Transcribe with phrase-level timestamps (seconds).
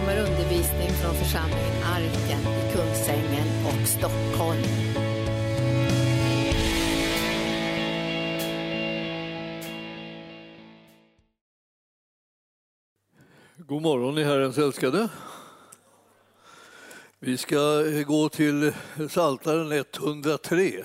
[0.00, 4.62] kommer undervisning från församlingen Arken i Kungsängen och Stockholm.
[13.56, 15.08] God morgon i Herrens älskade.
[17.18, 18.72] Vi ska gå till
[19.10, 20.84] Saltaren 103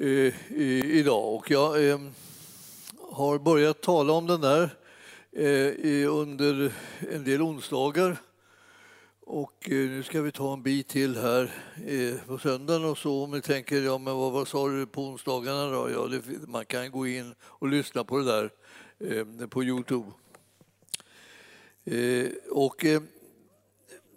[0.00, 1.34] eh, i- idag.
[1.34, 1.98] Och jag eh,
[3.12, 4.70] har börjat tala om den där
[5.36, 6.72] Eh, under
[7.10, 8.16] en del onsdagar.
[9.20, 11.54] Och eh, nu ska vi ta en bit till här
[11.86, 13.24] eh, på söndagen och så.
[13.24, 15.90] Om ni tänker, ja men vad, vad sa du på onsdagarna då?
[15.90, 18.50] Ja, det, man kan gå in och lyssna på det där
[18.98, 20.10] eh, på Youtube.
[21.84, 23.02] Eh, och eh,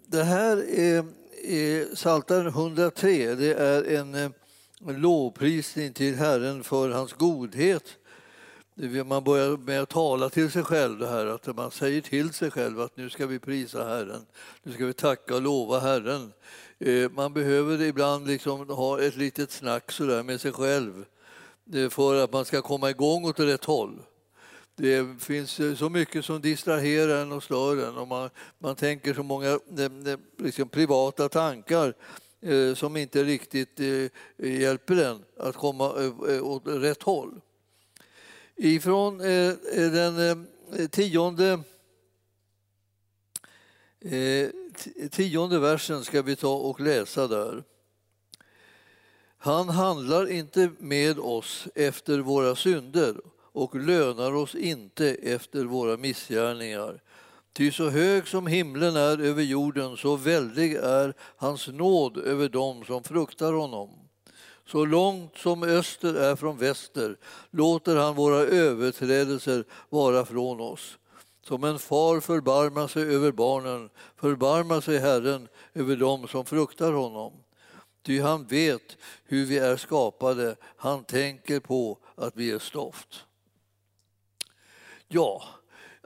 [0.05, 1.05] det här är,
[1.43, 3.35] är Psaltaren 103.
[3.35, 4.33] Det är en, en
[5.01, 7.97] lovprisning till Herren för hans godhet.
[9.05, 12.51] Man börjar med att tala till sig själv, det här, att man säger till sig
[12.51, 14.25] själv att nu ska vi prisa Herren,
[14.63, 16.33] nu ska vi tacka och lova Herren.
[16.79, 21.05] Eh, man behöver ibland liksom ha ett litet snack så där med sig själv
[21.73, 23.99] eh, för att man ska komma igång åt rätt håll.
[24.75, 29.13] Det finns eh, så mycket som distraherar en och stör en och man, man tänker
[29.13, 29.59] så många
[30.37, 31.93] liksom privata tankar
[32.75, 33.79] som inte riktigt
[34.37, 35.93] hjälper en att komma
[36.41, 37.41] åt rätt håll.
[38.59, 41.59] Ifrån eh, eh, den eh, tionde,
[44.01, 44.49] eh,
[45.11, 47.63] tionde versen ska vi ta och läsa där.
[49.37, 57.01] Han handlar inte med oss efter våra synder och lönar oss inte efter våra missgärningar.
[57.53, 62.85] Ty så hög som himlen är över jorden, så väldig är hans nåd över dem
[62.85, 64.06] som fruktar honom.
[64.67, 67.17] Så långt som öster är från väster
[67.51, 70.97] låter han våra överträdelser vara från oss.
[71.41, 77.33] Som en far förbarmar sig över barnen förbarmar sig Herren över dem som fruktar honom.
[78.03, 83.25] Ty han vet hur vi är skapade, han tänker på att vi är stoft.
[85.07, 85.43] Ja,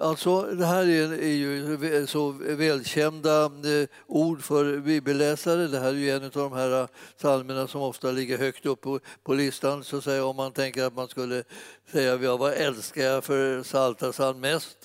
[0.01, 5.67] alltså det här är, är ju så välkända eh, ord för bibelläsare.
[5.67, 8.81] Det här är ju en av de här eh, psalmerna som ofta ligger högt upp
[8.81, 9.83] på, på listan.
[9.83, 11.43] Så att säga, om man tänker att man skulle
[11.91, 14.77] säga ja, vad älskar jag för Psaltarpsalm mest?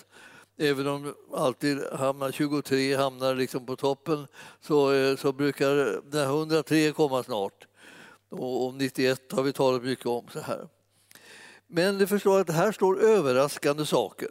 [0.59, 4.27] Även om alltid hamnar 23 hamnar liksom på toppen
[4.61, 7.67] så, eh, så brukar den 103 komma snart.
[8.29, 10.27] Och, och 91 har vi talat mycket om.
[10.33, 10.69] så här.
[11.67, 14.29] Men du förstår att här står överraskande saker.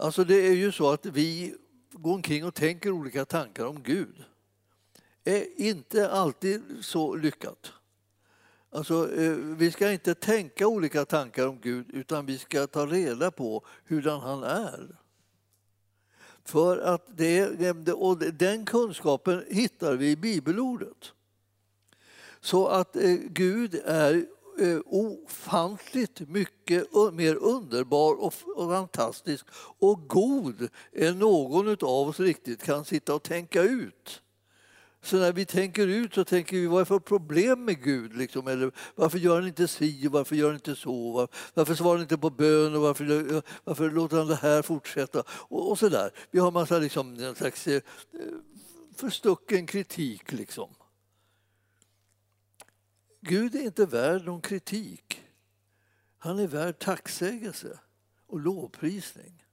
[0.00, 1.54] Alltså det är ju så att vi
[1.92, 4.24] går omkring och tänker olika tankar om Gud.
[5.24, 7.72] är inte alltid så lyckat.
[8.70, 13.30] Alltså, eh, vi ska inte tänka olika tankar om Gud utan vi ska ta reda
[13.30, 14.96] på hurdan han är.
[16.44, 21.12] För att det, och den kunskapen hittar vi i bibelordet.
[22.40, 24.26] Så att eh, Gud är
[24.60, 29.46] Eh, ofantligt mycket mer underbar och, fantastisk
[29.78, 34.22] och god än någon av oss riktigt kan sitta och tänka ut.
[35.02, 38.16] Så när vi tänker ut så tänker vi vad är för problem med Gud?
[38.16, 38.48] Liksom?
[38.48, 41.12] Eller varför gör han inte si och varför gör han inte så?
[41.12, 44.62] Var- Varför svarar han inte på bön och varför, eh, varför låter han det här
[44.62, 45.22] fortsätta?
[45.30, 46.10] Och, och så där.
[46.30, 47.80] Vi har massa liksom, en slags eh, eh,
[48.96, 50.32] förstucken kritik.
[50.32, 50.68] Liksom.
[53.28, 55.22] Gud är inte värd någon kritik.
[56.18, 57.78] Han är värd tacksägelse
[58.26, 59.44] och lovprisning.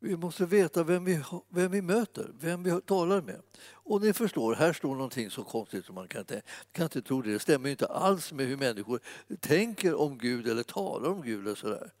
[0.00, 3.40] Vi måste veta vem vi, vem vi möter, vem vi talar med.
[3.70, 6.42] Och ni förstår, här står någonting så konstigt som man kan inte,
[6.72, 7.32] kan inte tro det.
[7.32, 9.00] Det stämmer inte alls med hur människor
[9.40, 11.48] tänker om Gud eller talar om Gud.
[11.48, 11.92] Och sådär.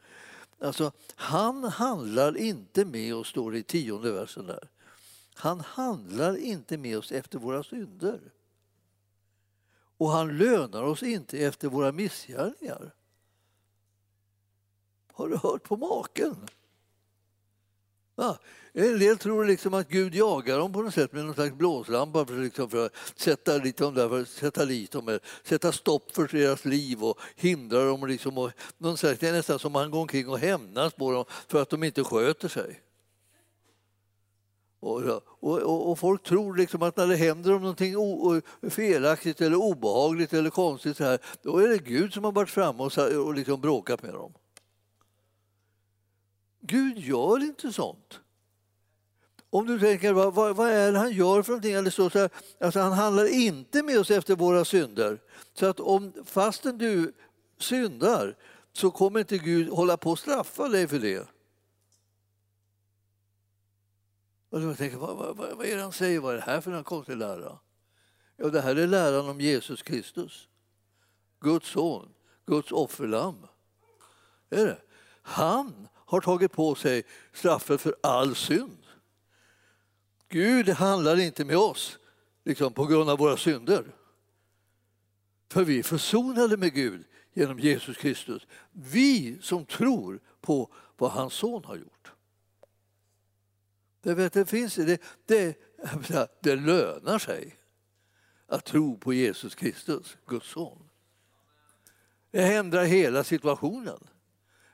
[0.58, 4.68] Alltså, han handlar inte med oss, står det i tionde versen där.
[5.34, 8.20] Han handlar inte med oss efter våra synder.
[9.96, 12.94] Och han lönar oss inte efter våra missgärningar.
[15.12, 16.36] Har du hört på maken?
[18.16, 18.38] Ja,
[18.72, 22.26] en del tror liksom att Gud jagar dem på något sätt med någon slags blåslampa
[22.26, 26.14] för, liksom för att sätta, dit dem där, för att sätta dit dem, sätta stopp
[26.14, 28.06] för deras liv och hindra dem.
[28.06, 31.12] Liksom och, någon slags, det är nästan som att han går omkring och hämnas på
[31.12, 32.80] dem för att de inte sköter sig.
[34.80, 35.02] Och,
[35.40, 39.40] och, och, och folk tror liksom att när det händer dem någonting o, o, felaktigt
[39.40, 43.26] eller obehagligt eller konstigt så här, då är det Gud som har varit framme och,
[43.26, 44.32] och liksom bråkat med dem.
[46.60, 48.20] Gud gör inte sånt.
[49.50, 51.72] Om du tänker, vad, vad, vad är det han gör för någonting?
[51.72, 52.30] Eller så, så här,
[52.60, 55.18] alltså han handlar inte med oss efter våra synder.
[55.54, 57.12] Så att om, fastän du
[57.58, 58.36] syndar
[58.72, 61.28] så kommer inte Gud hålla på att straffa dig för det.
[64.50, 66.20] Och då tänker jag, vad, vad, vad är det han säger?
[66.20, 67.58] Vad är det här för en konstig lära?
[68.36, 70.48] Ja, det här är läran om Jesus Kristus.
[71.40, 72.08] Guds son,
[72.46, 73.46] Guds offerlamm.
[74.50, 74.78] Är det.
[75.22, 77.02] Han har tagit på sig
[77.32, 78.86] straffet för all synd.
[80.28, 81.98] Gud handlar inte med oss
[82.44, 83.84] liksom, på grund av våra synder.
[85.50, 88.46] För vi är försonade med Gud genom Jesus Kristus.
[88.72, 91.95] Vi som tror på vad hans son har gjort.
[94.06, 95.56] Det, vet, det, finns, det, det,
[96.40, 97.56] det lönar sig
[98.46, 100.88] att tro på Jesus Kristus, Guds son.
[102.30, 103.98] Det ändrar hela situationen.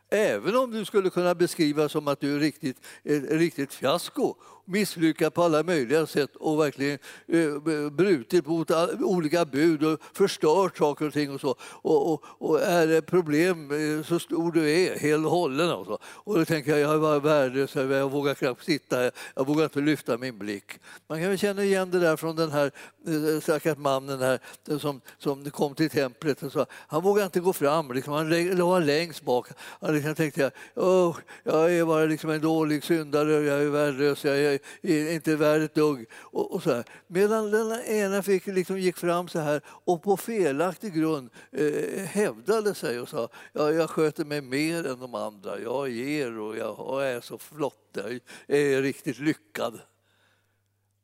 [0.08, 5.34] Även om du skulle kunna beskriva som att du är riktigt, ett riktigt fiasko misslyckats
[5.34, 6.98] på alla möjliga sätt och verkligen
[7.28, 8.70] eh, brutit mot
[9.00, 11.56] olika bud och förstört saker och ting och så.
[11.62, 15.70] Och, och, och är det problem eh, så stor du är, helt och hållen.
[15.70, 15.92] Och, så.
[15.92, 16.06] Alltså.
[16.06, 20.18] och då tänker jag, jag var värdelös, jag vågar knappt sitta, jag vågar inte lyfta
[20.18, 20.72] min blick.
[21.08, 22.70] Man kan väl känna igen det där från den här
[23.06, 24.38] eh, stackars mannen här,
[24.68, 26.42] eh, som, som kom till templet.
[26.42, 26.66] Och så.
[26.70, 29.48] Han vågade inte gå fram, liksom, han låg längst bak.
[29.80, 34.38] Han liksom tänkte, oh, jag är bara liksom en dålig syndare, jag är värdelös, jag
[34.38, 34.51] är
[34.82, 36.06] är inte värd ett dugg.
[36.12, 36.84] Och, och så här.
[37.06, 42.74] Medan den ena fick, liksom, gick fram så här och på felaktig grund eh, hävdade
[42.74, 45.60] sig och sa ja, jag sköter mig mer än de andra.
[45.60, 49.80] Jag ger och jag är så flott, jag är riktigt lyckad.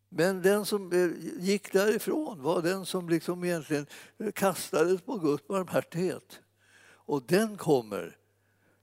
[0.08, 3.86] Men den som eh, gick därifrån var den som liksom egentligen
[4.34, 6.40] kastades på Guds barmhärtighet.
[7.08, 8.16] Och den kommer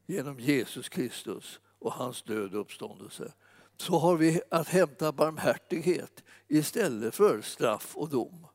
[0.05, 3.33] genom Jesus Kristus och hans död och uppståndelse
[3.77, 8.47] så har vi att hämta barmhärtighet istället för straff och dom.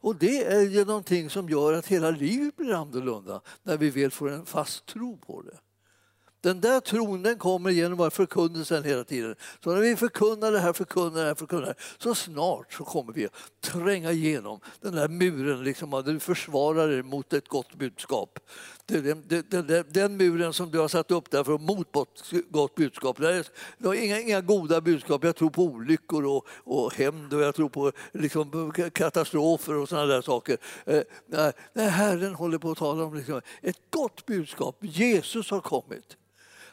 [0.00, 4.10] Och det är ju någonting som gör att hela livet blir annorlunda när vi väl
[4.10, 5.58] får en fast tro på det.
[6.42, 9.34] Den där tron den kommer genom förkunnelsen hela tiden.
[9.64, 12.84] Så när vi förkunnar det här, förkunnar det här, förkunnar det här, så snart så
[12.84, 17.48] kommer vi att tränga igenom den där muren, liksom, där du försvarar dig mot ett
[17.48, 18.38] gott budskap.
[18.90, 22.74] Den, den, den, den, muren som du har satt upp där för mot ett gott
[22.74, 23.16] budskap.
[23.20, 23.46] Det är,
[23.78, 25.24] det är inga, inga goda budskap.
[25.24, 30.06] Jag tror på olyckor och, och hämnd och jag tror på liksom, katastrofer och sådana
[30.06, 30.58] där saker.
[30.84, 31.02] Eh,
[31.72, 34.76] nej, Herren håller på att tala om liksom, ett gott budskap.
[34.80, 36.16] Jesus har kommit.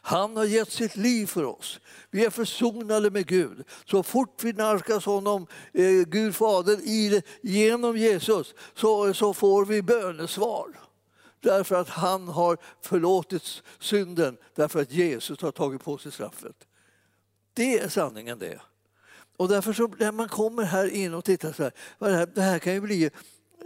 [0.02, 1.80] Han har gett sitt liv för oss.
[2.12, 3.64] Vi är försonade med Gud.
[3.86, 9.82] Så fort vi nalkas honom, eh, Gud Fadern, i, genom Jesus så, så får vi
[9.82, 10.87] bönesvar.
[11.40, 16.56] Därför att han har förlåtit synden, därför att Jesus har tagit på sig straffet.
[17.54, 18.62] Det är sanningen det.
[19.38, 22.42] Och därför så när man kommer här in och tittar så här, det här, det
[22.42, 23.12] här kan ju bli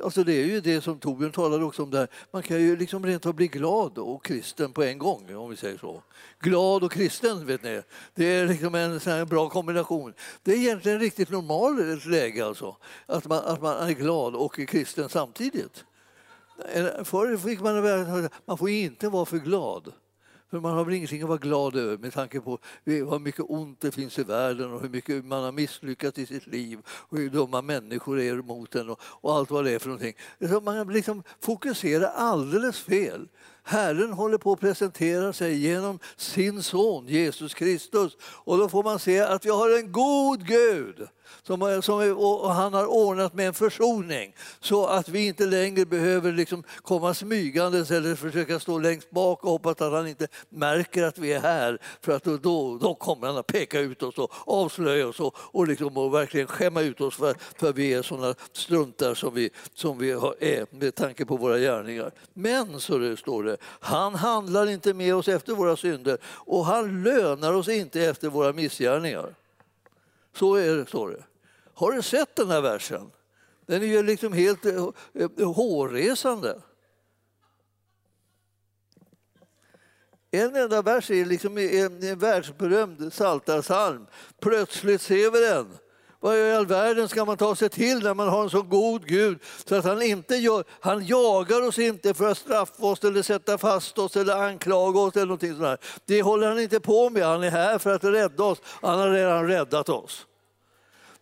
[0.03, 2.07] Alltså det är ju det som Torbjörn talade också om där.
[2.31, 5.55] Man kan ju liksom rent av bli glad och kristen på en gång om vi
[5.55, 6.03] säger så.
[6.39, 7.81] Glad och kristen, vet ni.
[8.15, 10.13] Det är liksom en sån bra kombination.
[10.43, 12.77] Det är egentligen riktigt normalt läge alltså.
[13.05, 15.83] Att man, att man är glad och kristen samtidigt.
[16.73, 19.93] Eh, förr fick man man får inte vara för glad.
[20.51, 23.81] För man har väl ingenting att vara glad över med tanke på hur mycket ont
[23.81, 27.29] det finns i världen och hur mycket man har misslyckats i sitt liv och hur
[27.29, 30.13] dumma människor är mot en och, och allt vad det är för någonting.
[30.49, 33.27] Så man liksom fokuserar alldeles fel.
[33.63, 38.99] Herren håller på att presentera sig genom sin son Jesus Kristus och då får man
[38.99, 41.07] se att vi har en god Gud
[41.43, 45.85] som, eh, som, och han har ordnat med en försoning så att vi inte längre
[45.85, 51.03] behöver liksom komma smygandes eller försöka stå längst bak och hoppas att han inte märker
[51.03, 51.79] att vi är här.
[52.01, 55.67] För att då, då kommer han att peka ut oss och avslöja oss och, och,
[55.67, 59.97] liksom, och verkligen skämma ut oss för, för vi är sådana struntar som vi, som
[59.97, 62.11] vi är med tanke på våra gärningar.
[62.33, 67.03] Men, så det står det, han handlar inte med oss efter våra synder och han
[67.03, 69.35] lönar oss inte efter våra missgärningar.
[70.33, 71.23] Så är det, står det.
[71.73, 73.11] Har du sett den här versen?
[73.65, 76.61] Den är ju liksom helt eh, eh, hårresande.
[80.31, 84.07] En enda vers är liksom en, en världsberömd psaltarpsalm.
[84.39, 85.77] Plötsligt ser vi den.
[86.23, 89.07] Vad i all världen ska man ta sig till när man har en så god
[89.07, 93.21] Gud så att han inte gör, han jagar oss inte för att straffa oss eller
[93.21, 95.79] sätta fast oss eller anklaga oss eller någonting sånt.
[96.05, 97.25] Det håller han inte på med.
[97.25, 98.61] Han är här för att rädda oss.
[98.81, 100.25] Han har redan räddat oss.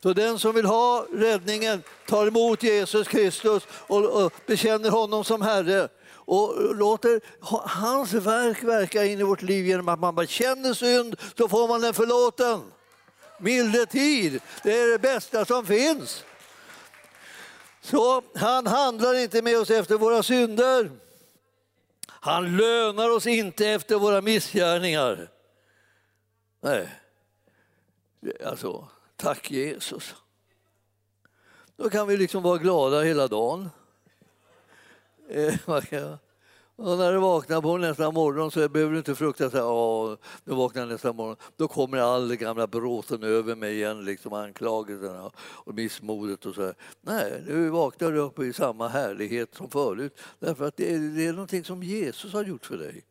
[0.03, 5.87] Så den som vill ha räddningen tar emot Jesus Kristus och, bekänner honom som Herre
[6.11, 7.21] och låter
[7.67, 11.67] hans verk verka in i vårt liv genom att man bara känner synd, så får
[11.67, 12.61] man den förlåten.
[13.39, 16.24] Milde tid, det är det bästa som finns.
[17.81, 20.91] Så han handlar inte med oss efter våra synder.
[22.08, 25.31] Han lönar oss inte efter våra missgärningar.
[26.62, 26.89] Nej,
[28.46, 28.88] alltså
[29.19, 30.15] Tack Jesus.
[31.75, 33.69] Då kan vi liksom vara glada hela dagen.
[35.29, 35.53] Eh,
[36.81, 39.53] och när du vaknar på nästa morgon så behöver du inte frukta att
[40.43, 41.36] nu vaknar nästa morgon.
[41.57, 46.62] Då kommer all den gamla bråten över mig igen, liksom anklagelserna och missmodet och så.
[46.62, 46.75] Här.
[47.01, 50.19] Nej, nu vaknar du upp i samma härlighet som förut.
[50.39, 53.05] Därför att det är, det är någonting som Jesus har gjort för dig.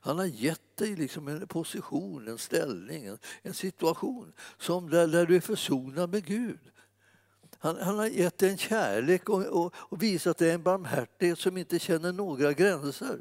[0.00, 5.26] Han har gett dig liksom en position, en ställning, en, en situation som där, där
[5.26, 6.60] du är försonad med Gud.
[7.64, 11.56] Han, han, har gett dig en kärlek och, och, och visat dig en barmhärtighet som
[11.56, 13.18] inte känner några gränser.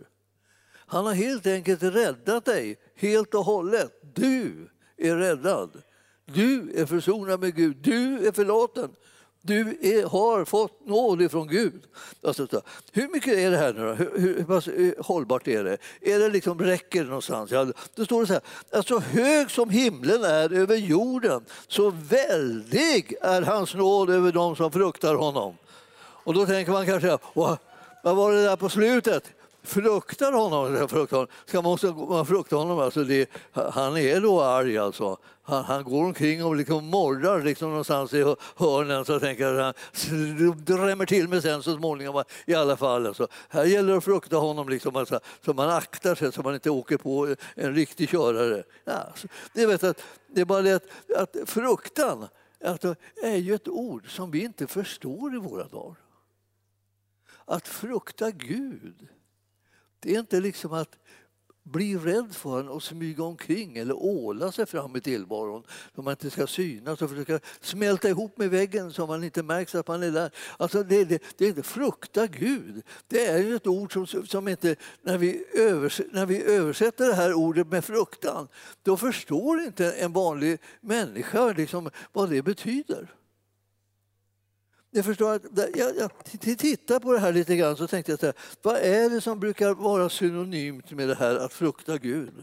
[0.74, 3.92] Han har helt enkelt räddat dig helt och hållet.
[4.16, 5.82] Du är räddad.
[6.26, 7.78] Du är försonad med Gud.
[7.78, 8.96] Du är förlåten.
[9.46, 11.82] Du är, har fått nåd ifrån Gud.
[12.28, 12.48] Alltså,
[12.92, 13.94] hur mycket är det här nu då?
[13.94, 15.78] Hur, hur, hur hållbart är det?
[16.02, 17.52] Är det liksom, räcker det någonstans?
[17.52, 23.42] Ja, då står så här, alltså hög som himlen är över jorden, så väldig är
[23.42, 25.58] hans nåd över dem som fruktar honom.
[25.98, 27.58] Och då tänker man kanske, vad
[28.04, 29.24] var det där på slutet?
[29.64, 30.88] Fruktar honom.
[30.88, 31.32] Fruktar honom.
[31.46, 32.80] Ska man, också, man frukta honom?
[32.80, 35.18] Alltså det, han är då arg alltså.
[35.44, 39.74] Han, han går omkring och liksom morrar liksom någonstans i hörnen så tänker han
[40.66, 43.08] drämmer till med sen så småningom i alla fall.
[43.08, 43.28] Alltså.
[43.50, 46.70] Här gäller det att frukta honom liksom, alltså, så man aktar sig så man inte
[46.70, 48.64] åker på en riktig körare.
[48.86, 52.28] Ja, alltså, det, vet att, det är bara det att, att fruktan
[52.66, 55.96] alltså, är ju ett ord som vi inte förstår i våra dagar.
[57.46, 59.08] Att frukta Gud
[60.04, 60.98] det är inte liksom att
[61.64, 65.64] bli rädd för honom och smyga omkring eller åla sig fram i tillvaron
[65.96, 69.76] så man inte ska synas och försöka smälta ihop med väggen så man inte märks
[69.76, 70.32] att man är där.
[70.58, 72.84] Alltså det, det, det är inte frukta Gud.
[73.08, 77.16] Det är ju ett ord som, som inte, när vi, övers, när vi översätter det
[77.16, 78.48] här ordet med fruktan,
[78.84, 83.14] då förstår inte en vanlig människa liksom vad det betyder.
[84.96, 85.44] Jag förstår att,
[85.76, 89.10] jag, jag tittade på det här lite grann så tänkte jag så här, vad är
[89.10, 92.34] det som brukar vara synonymt med det här att frukta Gud?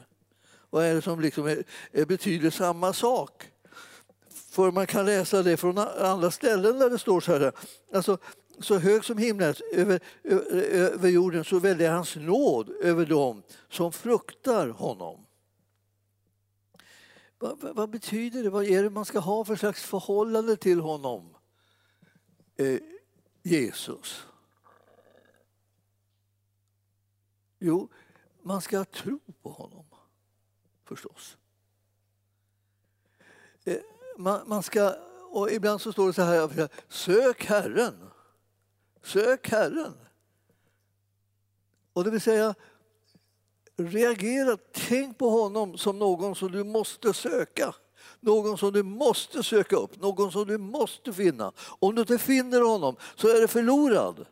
[0.71, 3.51] Vad är det som liksom är, är, betyder samma sak?
[4.51, 7.53] För man kan läsa det från andra ställen där det står så här,
[7.95, 8.19] alltså,
[8.61, 13.93] så hög som himlen över, över, över jorden så väljer hans nåd över dem som
[13.93, 15.27] fruktar honom.
[17.39, 18.51] Vad, vad, betyder det?
[18.51, 21.30] Vad är det man ska ha för slags förhållande till honom?
[22.61, 22.81] Eh,
[23.43, 24.27] Jesus?
[27.59, 27.89] Jo,
[28.43, 29.85] man ska tro på honom,
[30.85, 31.37] förstås.
[33.65, 33.81] Eh,
[34.17, 34.95] man, man, ska,
[35.31, 38.11] och ibland så står det så här, sök Herren.
[39.03, 39.95] Sök Herren.
[41.93, 42.55] Och det vill säga,
[43.77, 47.75] reagera, tänk på honom som någon som du måste söka.
[48.21, 51.53] Någon som du måste söka upp, någon som du måste finna.
[51.79, 54.27] Om du inte finner honom så är du förlorad.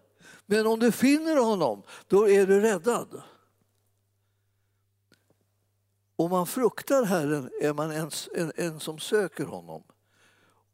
[0.46, 3.22] Men om du finner honom, då är du räddad.
[6.16, 9.82] Om man fruktar Herren är man en, en, en som söker honom.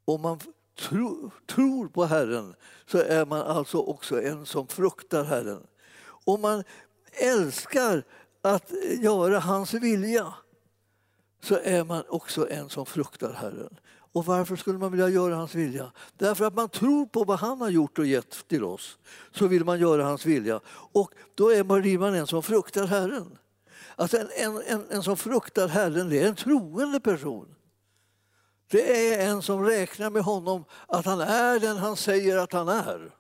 [0.05, 0.41] Om man
[0.79, 2.55] tro, tror på Herren
[2.87, 5.67] så är man alltså också en som fruktar Herren.
[6.25, 6.65] Om man
[7.13, 8.05] älskar
[8.43, 10.35] att göra hans vilja
[11.45, 13.77] så är man också en som fruktar Herren.
[14.13, 15.93] Och varför skulle man vilja göra hans vilja?
[16.17, 18.99] Därför att man tror på vad han har gjort och gett till oss.
[19.33, 20.61] Så vill man göra hans vilja.
[20.93, 23.39] Och då är man, blir man en som fruktar Herren.
[23.97, 27.55] Alltså en, en, en, en som fruktar Herren, det är en troende person.
[28.71, 32.69] Det är en som räknar med honom att han är den han säger att han
[32.69, 33.11] är.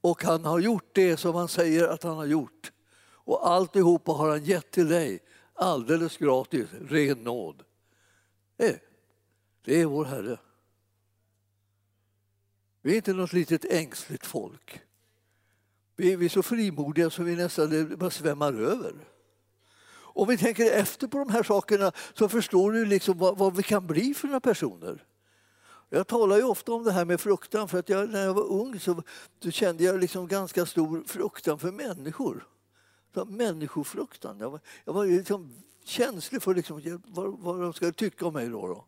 [0.00, 2.72] Och han har gjort det som han säger att han har gjort.
[3.12, 5.20] Och alltihopa har han gett till dig
[5.58, 7.64] alldeles gratis, ren nåd.
[8.56, 8.82] Det,
[9.64, 10.38] det är vår Herre.
[12.82, 14.80] Vi är inte något litet ängsligt folk.
[15.96, 18.94] Vi är så frimodiga så vi nästan bara svämmar över.
[19.90, 23.62] Om vi tänker efter på de här sakerna så förstår du liksom vad, vad vi
[23.62, 25.04] kan bli för några personer.
[25.88, 28.52] Jag talar ju ofta om det här med fruktan för att jag, när jag var
[28.52, 29.02] ung så,
[29.42, 32.46] så kände jag liksom ganska stor fruktan för människor
[33.14, 34.38] människofruktan.
[34.40, 35.52] Jag var, jag var liksom
[35.84, 38.48] känslig för liksom, vad, vad de ska tycka om mig.
[38.48, 38.84] Då, då.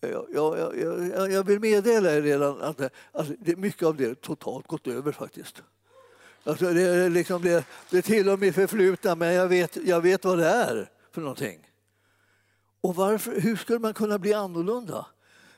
[0.00, 2.80] Jag, jag, jag, jag, vill meddela er redan att
[3.12, 5.62] alltså, mycket av det totalt gått över faktiskt.
[6.44, 10.38] Alltså, det, är liksom, det, det tillhör mitt förflutna men jag vet, jag vet vad
[10.38, 11.70] det är för någonting.
[12.80, 15.06] Och varför, hur skulle man kunna bli annorlunda?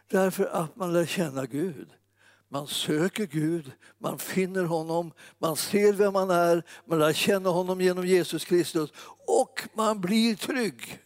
[0.08, 1.88] Därför att man lär känna Gud.
[2.48, 7.80] Man söker Gud, man finner honom, man ser vem man är, man lär känna honom
[7.80, 8.92] genom Jesus Kristus
[9.26, 11.02] och man blir trygg.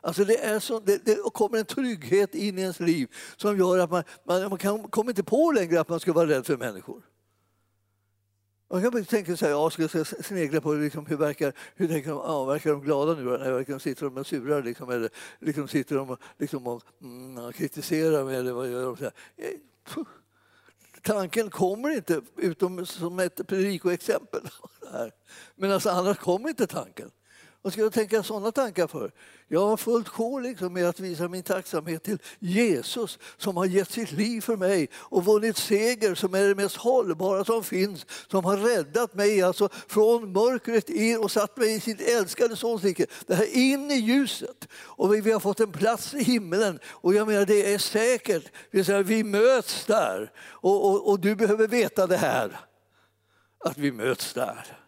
[0.00, 3.78] Alltså det, är så, det, det kommer en trygghet in i ens liv som gör
[3.78, 6.56] att man, man, man kan, kommer inte på längre att man ska vara rädd för
[6.56, 7.02] människor.
[8.72, 12.16] Man kan tänka sig, ja, ska jag snegla på liksom, hur, verkar, hur tänker de,
[12.16, 13.34] ja, verkar de glada nu?
[13.34, 14.62] Eller verkar de sitter de och surar?
[14.62, 18.36] Liksom, eller liksom, sitter de och, liksom, och mm, kritiserar mig?
[18.36, 18.96] Eller vad gör de?
[18.96, 19.12] Så här.
[19.36, 20.04] Eh,
[21.02, 24.40] Tanken kommer inte, utom som ett predikoexempel.
[25.54, 27.10] Men alltså, annars kommer inte tanken.
[27.62, 29.12] Vad ska jag tänka sådana tankar för?
[29.48, 33.90] Jag har fullt sjå liksom med att visa min tacksamhet till Jesus som har gett
[33.90, 38.44] sitt liv för mig och vunnit seger som är det mest hållbara som finns, som
[38.44, 43.06] har räddat mig alltså från mörkret in och satt mig i sitt älskade Sons rike.
[43.26, 44.68] Det här in i ljuset.
[44.72, 48.52] Och vi, vi, har fått en plats i himlen och jag menar det är säkert.
[48.70, 52.60] Vi, säger, vi möts där och, och, och du behöver veta det här,
[53.64, 54.79] att vi möts där.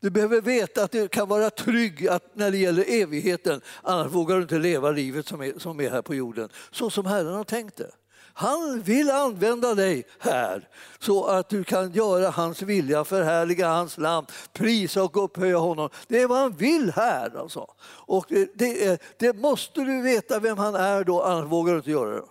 [0.00, 4.36] Du behöver veta att du kan vara trygg att när det gäller evigheten, annars vågar
[4.36, 7.44] du inte leva livet som är, som är här på jorden, så som Herren har
[7.44, 7.90] tänkt det.
[8.38, 14.26] Han vill använda dig här så att du kan göra hans vilja, förhärliga hans namn,
[14.52, 15.88] prisa och upphöja honom.
[16.08, 17.38] Det är vad han vill här.
[17.38, 17.66] Alltså.
[17.82, 22.10] Och det, det måste du veta vem han är då, annars vågar du inte göra
[22.10, 22.24] det.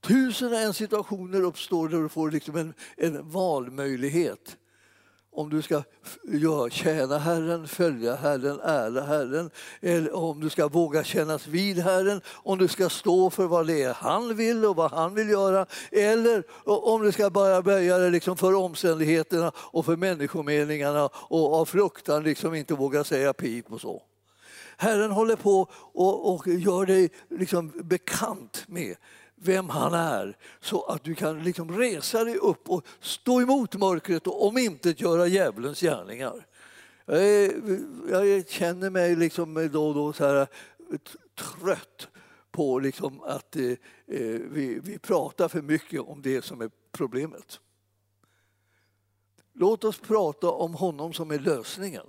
[0.00, 4.56] Tusen och en situationer uppstår där du får liksom en, en valmöjlighet
[5.32, 5.82] om du ska
[6.24, 12.20] ja, tjäna Herren, följa Herren, ära Herren, eller om du ska våga kännas vid Herren,
[12.26, 15.66] om du ska stå för vad det är han vill och vad han vill göra,
[15.92, 21.64] eller om du ska bara böja dig liksom för omständigheterna och för människomeningarna och av
[21.64, 24.02] fruktan liksom inte våga säga pip och så.
[24.76, 28.96] Herren håller på och, och gör dig liksom bekant med
[29.40, 34.26] vem han är så att du kan liksom resa dig upp och stå emot mörkret
[34.26, 36.46] och om inte göra djävulens gärningar.
[38.10, 40.46] Jag, känner mig liksom då och då så här
[41.34, 42.08] trött
[42.50, 43.64] på liksom att eh,
[44.06, 47.60] eh, vi, vi pratar för mycket om det som är problemet.
[49.52, 52.06] Låt oss prata om honom som är lösningen.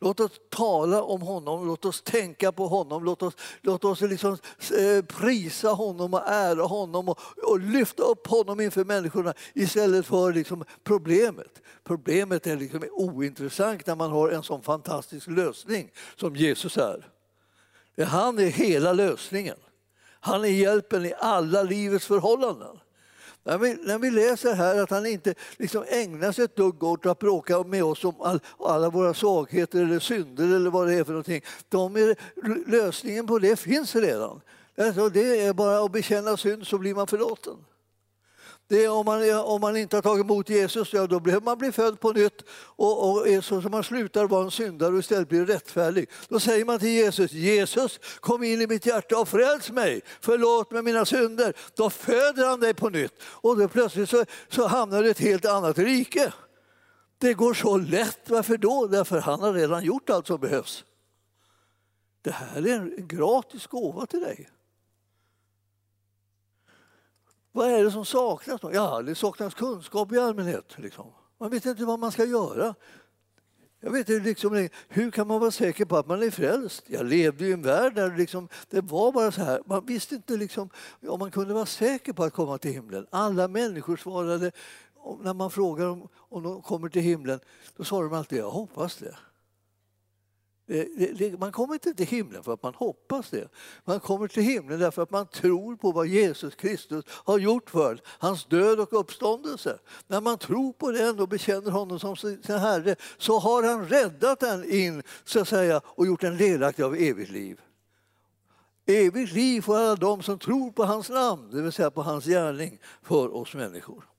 [0.00, 4.38] Låt oss tala om honom, låt oss tänka på honom, låt oss, låt oss liksom,
[4.78, 10.32] eh, prisa honom och ära honom och, och, lyfta upp honom inför människorna istället för
[10.32, 11.62] liksom problemet.
[11.84, 17.08] Problemet är liksom ointressant när man har en sån fantastisk lösning som Jesus är.
[18.06, 19.56] Han är hela lösningen.
[20.20, 22.78] Han är hjälpen i alla livets förhållanden.
[23.44, 27.06] När vi, när vi läser här att han inte liksom ägnar sig ett dugg åt
[27.06, 31.04] att bråka med oss om all, alla våra svagheter eller synder eller vad det är
[31.04, 31.42] för någonting.
[31.68, 32.16] De är,
[32.70, 34.40] lösningen på det finns redan.
[34.78, 37.56] Alltså det är bara att bekänna synd så blir man förlåten.
[38.68, 41.58] Det är om, man, om man inte har tagit emot Jesus, ja, då behöver man
[41.58, 44.98] bli född på nytt och, och är så, som man slutar vara en syndare och
[44.98, 46.10] istället blir rättfärdig.
[46.28, 50.70] Då säger man till Jesus, Jesus kom in i mitt hjärta och fräls mig, förlåt
[50.70, 51.54] mig mina synder.
[51.74, 55.18] Då föder han dig på nytt och då plötsligt så, så hamnar du i ett
[55.18, 56.32] helt annat rike.
[57.18, 58.30] Det går så lätt.
[58.30, 58.86] Varför då?
[58.86, 60.84] Därför han har redan gjort allt som behövs.
[62.22, 64.48] Det här är en gratis gåva till dig.
[67.56, 68.60] Vad är det som saknas?
[68.72, 70.74] Ja, det saknas kunskap i allmänhet.
[70.76, 71.06] Liksom.
[71.40, 72.74] Man vet inte vad man ska göra.
[73.80, 76.84] Jag vet inte, liksom, hur kan man vara säker på att man är frälst?
[76.86, 79.62] Jag levde i en värld där liksom, det var bara så här.
[79.66, 80.70] Man visste inte liksom,
[81.08, 83.06] om man kunde vara säker på att komma till himlen.
[83.10, 84.52] Alla människor svarade,
[85.22, 87.40] när man frågar om, om de kommer till himlen,
[87.76, 89.16] då svarar de alltid jag hoppas det.
[90.66, 93.48] Eh, man kommer inte till himlen för att man hoppas det.
[93.84, 98.00] Man kommer till himlen därför att man tror på vad Jesus Kristus har gjort för
[98.06, 99.78] hans död och uppståndelse.
[100.06, 104.40] När man tror på den och bekänner honom som sin Herre så har han räddat
[104.40, 107.60] den in så att säga, och gjort den delaktig av evigt liv.
[108.86, 112.24] Evigt liv för alla de som tror på hans namn, det vill säga på hans
[112.24, 114.13] gärning för oss människor.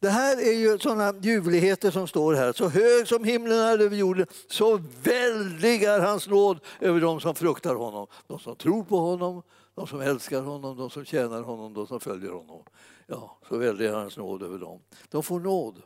[0.00, 2.52] Det här är ju sådana ljuvligheter som står här.
[2.52, 7.34] Så hög som himlen är över jorden, så väldig är hans nåd över dem som
[7.34, 8.06] fruktar honom.
[8.26, 9.42] De som tror på honom,
[9.74, 12.62] de som älskar honom, de som tjänar honom, de som följer honom.
[13.06, 14.80] Ja, så väldig är hans nåd över dem.
[15.08, 15.82] De får nåd.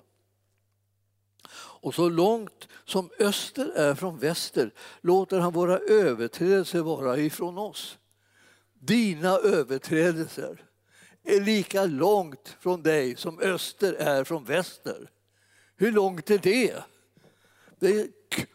[1.55, 7.99] Och så långt som öster är från väster låter han våra överträdelser vara ifrån oss.
[8.75, 10.65] Dina överträdelser
[11.25, 15.11] är lika långt från dig som öster är från väster.
[15.77, 16.75] Hur långt är det?
[17.81, 18.09] Det är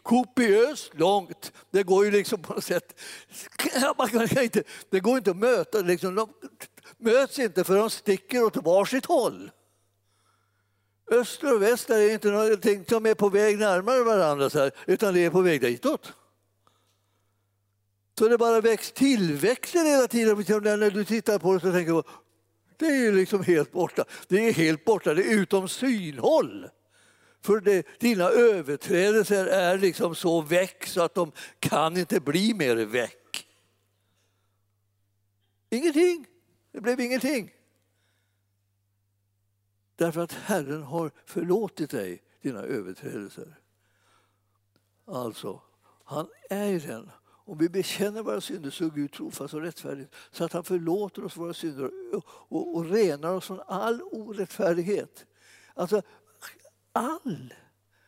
[0.03, 1.51] kopiöst långt.
[1.71, 2.99] Det går ju liksom på något sätt...
[3.97, 5.77] Man kan inte, det går inte att möta.
[5.77, 6.29] Liksom, de
[6.97, 9.51] möts inte för de sticker åt varsitt håll.
[11.11, 15.13] Öster och väster är inte någonting som är på väg närmare varandra, så här, utan
[15.13, 16.13] det är på väg ditåt.
[18.19, 20.37] Så det bara väcks tillväxten hela tiden.
[20.79, 22.03] När du tittar på det så tänker du
[22.77, 24.05] det är liksom helt borta.
[24.27, 26.69] Det är helt borta, det är utom synhåll.
[27.41, 32.75] För det, dina överträdelser är liksom så väck så att de kan inte bli mer
[32.75, 33.47] väck.
[35.69, 36.25] Ingenting.
[36.71, 37.53] Det blev ingenting.
[39.95, 43.59] Därför att Herren har förlåtit dig dina överträdelser.
[45.05, 45.61] Alltså,
[46.03, 47.11] han är den.
[47.47, 51.25] Om vi bekänner våra synder så är Gud trofast och rättfärdig så att han förlåter
[51.25, 55.25] oss våra synder och, och, och renar oss från all orättfärdighet.
[55.73, 56.01] Alltså,
[56.91, 57.53] all.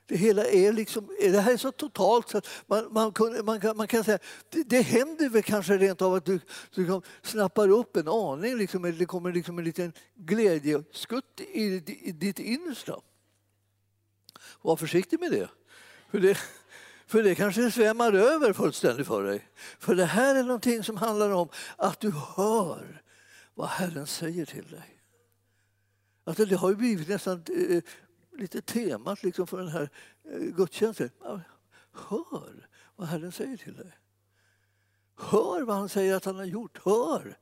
[0.05, 3.77] Det hela är liksom, det här är så totalt så att man, man, man, kan,
[3.77, 6.39] man kan säga det, det händer väl kanske rent av att du,
[6.73, 11.61] du liksom snappar upp en aning, liksom, det kommer liksom en liten glädjeskutt i,
[12.01, 12.99] i ditt innersta.
[14.61, 15.49] Var försiktig med det.
[16.11, 16.37] För det,
[17.09, 19.49] för det kanske svämmar över fullständigt för dig.
[19.79, 23.01] För det här är någonting som handlar om att du hör
[23.53, 25.01] vad Herren säger till dig.
[26.23, 27.83] Alltså det har ju blivit nästan eh,
[28.37, 29.89] lite temat liksom för den här
[30.31, 31.09] eh, gudstjänsten.
[31.91, 33.97] Hör vad Herren säger till dig.
[35.17, 36.79] Hör vad han säger att han har gjort.
[36.85, 37.37] Hör!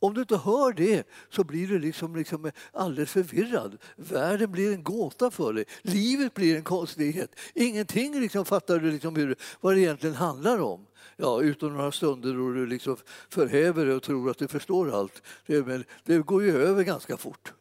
[0.00, 3.78] Om du inte hör det så blir du liksom, liksom alldeles förvirrad.
[3.96, 5.64] Världen blir en gåta för dig.
[5.82, 7.30] Livet blir en konstighet.
[7.54, 10.86] Ingenting liksom fattar du liksom hur, vad det egentligen handlar om.
[11.16, 12.96] Ja, utom några stunder då du liksom
[13.28, 15.22] förhäver dig och tror att du förstår allt.
[15.46, 17.52] Det, det går ju över ganska fort.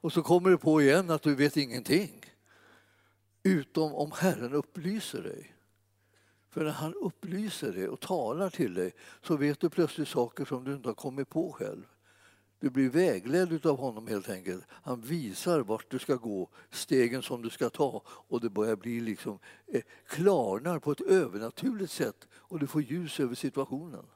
[0.00, 2.24] Och så kommer du på igen att du vet ingenting.
[3.42, 5.57] Utom om Herren upplyser dig.
[6.50, 10.64] För när han upplyser dig och talar till dig så vet du plötsligt saker som
[10.64, 11.86] du inte har kommit på själv.
[12.60, 14.64] Du blir vägledd av honom helt enkelt.
[14.70, 19.00] Han visar vart du ska gå, stegen som du ska ta och det börjar bli
[19.00, 24.06] liksom eh, klarnar på ett övernaturligt sätt och du får ljus över situationen.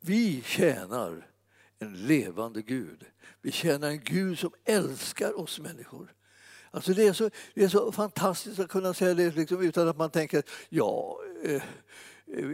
[0.00, 1.26] Vi tjänar
[1.78, 3.04] en levande Gud.
[3.42, 6.14] Vi tjänar en Gud som älskar oss människor.
[6.70, 9.96] Alltså det, är så, det är så fantastiskt att kunna säga det liksom utan att
[9.96, 11.62] man tänker ja, eh,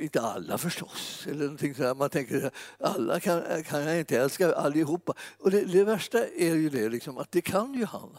[0.02, 1.26] inte alla förstås.
[1.30, 1.94] Eller någonting sådär.
[1.94, 5.14] Man tänker alla kan, kan jag inte älska allihopa.
[5.38, 8.16] Och det, det värsta är ju det liksom, att det kan ju han.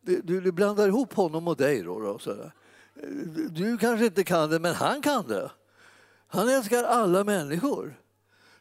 [0.00, 1.82] Du, du blandar ihop honom och dig.
[1.82, 2.52] Då, då sådär.
[3.50, 5.50] Du kanske inte kan det, men han kan det.
[6.26, 8.00] Han älskar alla människor.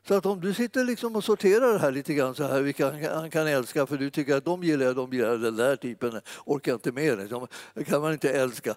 [0.07, 3.09] Så att om du sitter liksom och sorterar det här lite grann så här, vilka
[3.15, 6.73] han kan älska för du tycker att de gillar de gillar den där typen, orkar
[6.73, 7.17] inte med
[7.73, 8.75] det, kan man inte älska.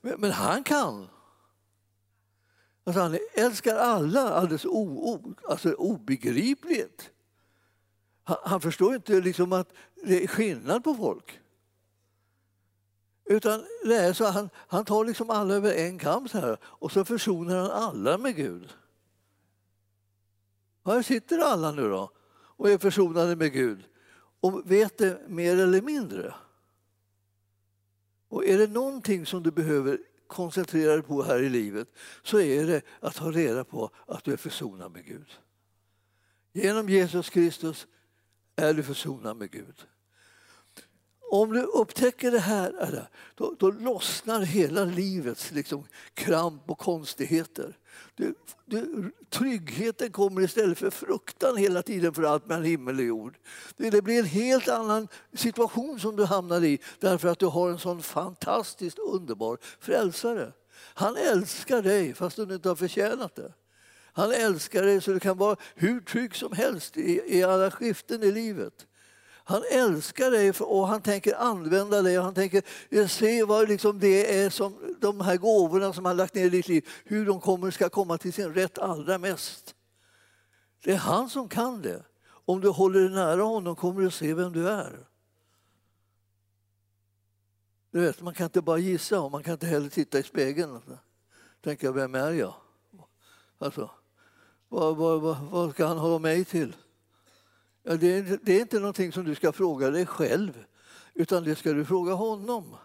[0.00, 1.08] Men han kan.
[2.84, 7.10] Alltså han älskar alla alldeles o, o, alltså obegripligt.
[8.24, 9.72] Han, han förstår inte liksom att
[10.04, 11.40] det är skillnad på folk.
[13.24, 16.92] Utan det är så han, han tar liksom alla över en kam så här och
[16.92, 18.74] så försonar han alla med Gud.
[20.86, 23.84] Här sitter alla nu då och är försonade med Gud
[24.40, 26.34] och vet det mer eller mindre.
[28.28, 31.88] Och är det någonting som du behöver koncentrera dig på här i livet
[32.22, 35.38] så är det att ta reda på att du är försonad med Gud.
[36.52, 37.86] Genom Jesus Kristus
[38.56, 39.86] är du försonad med Gud.
[41.30, 45.84] Om du upptäcker det här, då, då lossnar hela livets liksom,
[46.14, 47.76] kramp och konstigheter.
[48.14, 48.34] Du,
[48.64, 53.38] du, tryggheten kommer istället för fruktan hela tiden för allt mellan himmel och jord.
[53.76, 57.70] Det, det blir en helt annan situation som du hamnar i därför att du har
[57.70, 60.52] en sån fantastiskt underbar frälsare.
[60.78, 63.52] Han älskar dig fast du inte har förtjänat det.
[64.12, 68.22] Han älskar dig så du kan vara hur trygg som helst i, i alla skiften
[68.22, 68.86] i livet.
[69.48, 72.16] Han älskar dig och han tänker använda dig.
[72.16, 72.62] Han tänker
[73.06, 76.68] se vad liksom det är som de här gåvorna som han lagt ner i ditt
[76.68, 79.74] liv, hur de kommer, ska komma till sin rätt allra mest.
[80.84, 82.02] Det är han som kan det.
[82.28, 85.06] Om du håller dig nära honom kommer du se vem du är.
[87.90, 90.76] Du vet, man kan inte bara gissa och man kan inte heller titta i spegeln
[90.76, 90.82] och
[91.64, 92.54] tänka vem är jag?
[93.58, 93.90] Alltså,
[94.68, 96.76] vad, vad, vad, vad ska han ha mig till?
[97.88, 100.64] Ja, det, är, det är inte någonting som du ska fråga dig själv,
[101.14, 102.76] utan det ska du fråga honom.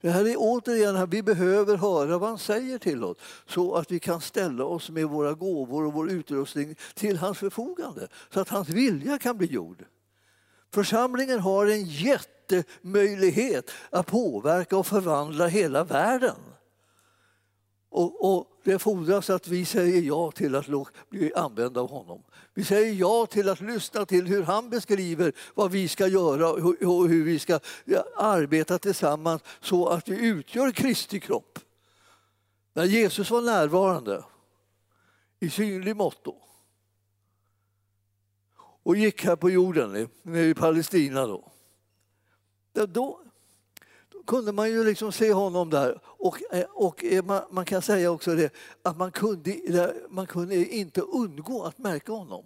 [0.00, 3.90] Det här är återigen, här, vi behöver höra vad han säger till oss så att
[3.90, 8.48] vi kan ställa oss med våra gåvor och vår utrustning till hans förfogande så att
[8.48, 9.84] hans vilja kan bli gjord.
[10.74, 16.36] Församlingen har en jättemöjlighet att påverka och förvandla hela världen.
[17.94, 20.66] Och, och, Det fordras att vi säger ja till att
[21.10, 22.22] bli använda av honom.
[22.54, 26.50] Vi säger ja till att lyssna till hur han beskriver vad vi ska göra
[26.88, 27.60] och hur vi ska
[28.16, 31.58] arbeta tillsammans så att vi utgör Kristi kropp.
[32.72, 34.24] När Jesus var närvarande
[35.40, 36.36] i synlig måtto
[38.82, 41.52] och gick här på jorden, nere i Palestina då.
[42.72, 43.23] Då, då
[44.26, 46.00] kunde man ju liksom se honom där.
[46.04, 50.26] Och, eh, och eh, man, man kan säga också det att man kunde, eh, man
[50.26, 52.44] kunde inte undgå att märka honom.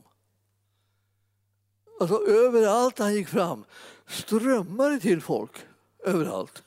[2.00, 3.64] Alltså överallt han gick fram
[4.06, 5.52] strömmade till folk.
[6.04, 6.62] Överallt.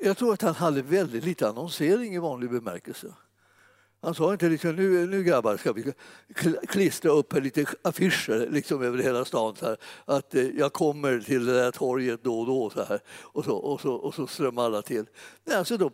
[0.00, 3.14] Jag tror att han hade väldigt lite annonsering i vanlig bemärkelse.
[4.00, 5.92] Han sa inte liksom, nu, nu grabbar ska vi
[6.68, 11.46] klistra upp lite affischer liksom över hela stan så här, att eh, jag kommer till
[11.46, 14.64] det där torget då och då så här, och så, och så, och så strömmar
[14.64, 15.04] alla till.
[15.44, 15.90] Nej, alltså de,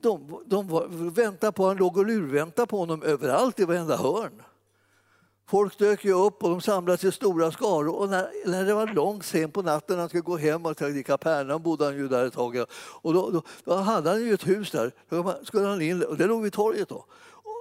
[0.00, 4.42] de, de var, väntade på honom, låg och lurväntade på honom överallt i varenda hörn.
[5.48, 7.88] Folk dök ju upp och de samlades i stora skaror.
[7.88, 11.04] Och när, när det var långt sen på natten han skulle gå hem och till
[11.04, 12.64] Kapernaum bodde han ju där ett tag.
[12.78, 14.92] Och då, då, då hade han ju ett hus där.
[15.08, 17.04] Då skulle han in, och det låg vid torget då.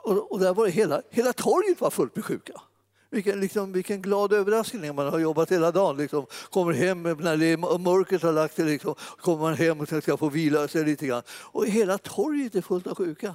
[0.04, 2.62] Och, och där var det hela, hela torget var fullt med sjuka.
[3.10, 4.96] Vilken, liksom, vilken glad överraskning.
[4.96, 5.98] Man har jobbat hela dagen.
[5.98, 8.66] Liksom, kommer hem när det är, mörkret har lagt sig.
[8.66, 11.24] Liksom, kommer man hem och ska få vila sig lite grann.
[11.30, 13.34] Och hela torget är fullt av sjuka.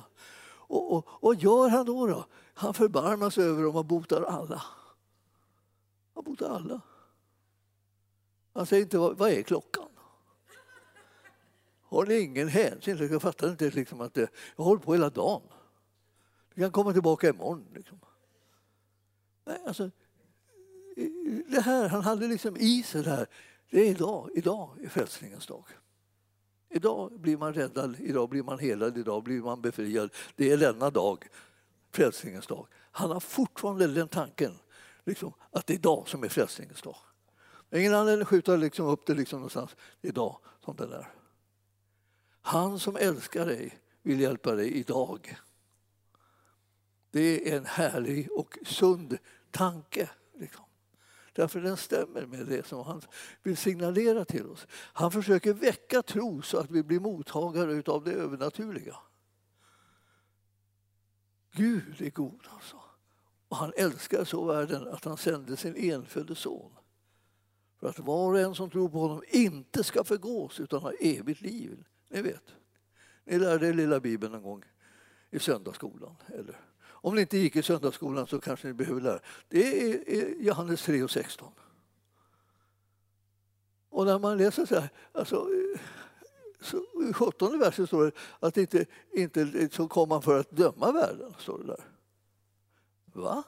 [0.70, 2.06] Och, och, och gör han då?
[2.06, 2.24] då?
[2.60, 4.62] Han förbarmar sig över dem och botar alla.
[6.14, 6.80] Han botar alla.
[8.52, 9.88] Han säger inte vad, är klockan?
[11.82, 13.08] Har ni ingen hänsyn?
[13.10, 15.42] Jag fattar inte liksom att jag håller på hela dagen.
[16.54, 17.66] Du kan komma tillbaka imorgon.
[17.74, 18.00] Liksom.
[19.44, 19.90] Nej, alltså,
[21.46, 23.26] det här, han hade liksom i sig det här.
[23.70, 25.64] Det är idag, idag är frälsningens dag.
[26.68, 30.10] Idag blir man räddad, idag blir man helad, idag blir man befriad.
[30.36, 31.28] Det är denna dag,
[31.90, 32.66] frälsningens dag.
[32.72, 34.58] Han har fortfarande den tanken,
[35.04, 36.96] liksom, att det är idag som är frälsningens dag.
[37.74, 39.76] Ingen anledning att skjuta liksom upp det liksom någonstans.
[40.02, 41.12] Idag som det är.
[42.40, 45.36] Han som älskar dig vill hjälpa dig idag.
[47.10, 49.18] Det är en härlig och sund
[49.50, 50.10] tanke.
[50.38, 50.64] Liksom.
[51.32, 53.02] Därför den stämmer med det som han
[53.42, 54.66] vill signalera till oss.
[54.72, 58.96] Han försöker väcka tro så att vi blir mottagare av det övernaturliga.
[61.52, 62.76] Gud är god alltså.
[63.48, 66.72] Och han älskar så världen att han sände sin enfödde son.
[67.80, 71.40] För att var och en som tror på honom inte ska förgås utan ha evigt
[71.40, 71.84] liv.
[72.08, 72.44] Ni vet,
[73.24, 74.64] ni lärde er lilla bibeln en gång
[75.30, 76.16] i söndagsskolan.
[76.26, 76.60] Eller?
[76.82, 81.02] Om ni inte gick i söndagsskolan så kanske ni behöver lära Det är Johannes 3
[81.02, 81.52] och 16.
[83.90, 85.48] Och när man läser så här, alltså,
[86.60, 86.76] så
[87.10, 91.34] i 17 versen står det att inte, inte så kom han för att döma världen.
[91.38, 91.84] Står det där.
[93.12, 93.42] Va?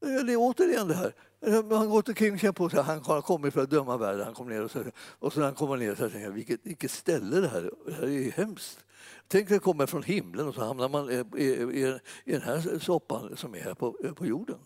[0.00, 1.14] Det är återigen det här.
[1.62, 4.24] Man går omkring och känner på sig han har kommit för att döma världen.
[4.24, 4.84] Han kom ner och, så,
[5.18, 7.70] och så när han kommer ner så tänker jag, vilket, vilket ställe det här är.
[7.86, 8.84] Det här är hemskt.
[9.28, 12.78] Tänk att det kommer från himlen och så hamnar man i, i, i den här
[12.78, 14.58] soppan som är här på, på jorden.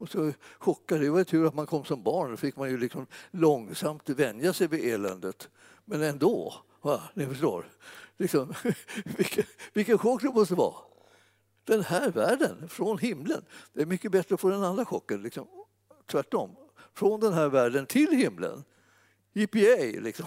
[0.00, 1.04] Och så chockade.
[1.04, 2.30] Det var tur att man kom som barn.
[2.30, 5.48] Då fick man ju liksom långsamt vänja sig vid eländet.
[5.84, 7.02] Men ändå, va?
[7.14, 7.68] ni förstår.
[8.16, 8.54] Liksom,
[9.04, 10.74] vilken, vilken chock det måste vara.
[11.64, 13.44] Den här världen, från himlen.
[13.72, 15.22] Det är mycket bättre att få den andra chocken.
[15.22, 15.46] Liksom.
[16.06, 16.56] Tvärtom.
[16.94, 18.64] Från den här världen till himlen.
[19.32, 20.00] Yippee!
[20.00, 20.26] Liksom.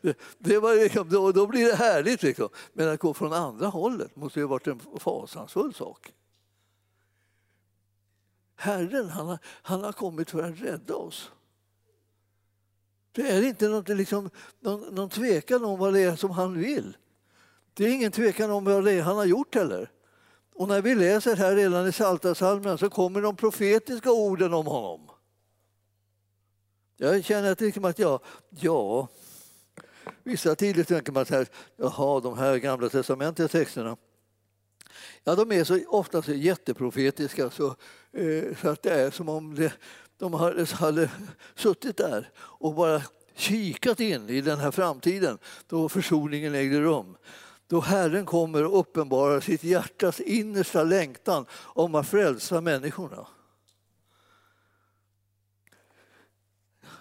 [0.38, 2.22] det var liksom, då, då blir det härligt.
[2.22, 2.48] Liksom.
[2.72, 6.12] Men att gå från andra hållet måste ju ha varit en fasansfull sak.
[8.56, 11.30] Herren han har, han har kommit för att rädda oss.
[13.12, 16.96] Det är inte något, liksom, någon, någon tvekan om vad det är som han vill.
[17.74, 19.90] Det är ingen tvekan om vad det är han har gjort heller.
[20.54, 25.10] Och när vi läser här redan i Psaltarpsalmen så kommer de profetiska orden om honom.
[26.96, 29.08] Jag känner att, liksom att jag, ja,
[30.22, 33.96] vissa tider tänker man så här, jaha, de här gamla testamentliga texterna,
[35.24, 37.76] ja, de är så, ofta så jätteprofetiska så,
[38.16, 39.72] Eh, så att det är som om det,
[40.18, 41.10] de hade, hade
[41.54, 43.02] suttit där och bara
[43.34, 47.16] kikat in i den här framtiden då försoningen ägde rum.
[47.66, 53.26] Då Herren kommer och uppenbarar sitt hjärtas innersta längtan om att frälsa människorna.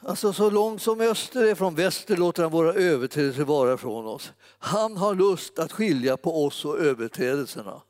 [0.02, 4.32] Alltså så långt som öster är från väster låter han våra överträdelser vara från oss.
[4.60, 7.82] Han har lust att skilja på oss och överträdelserna.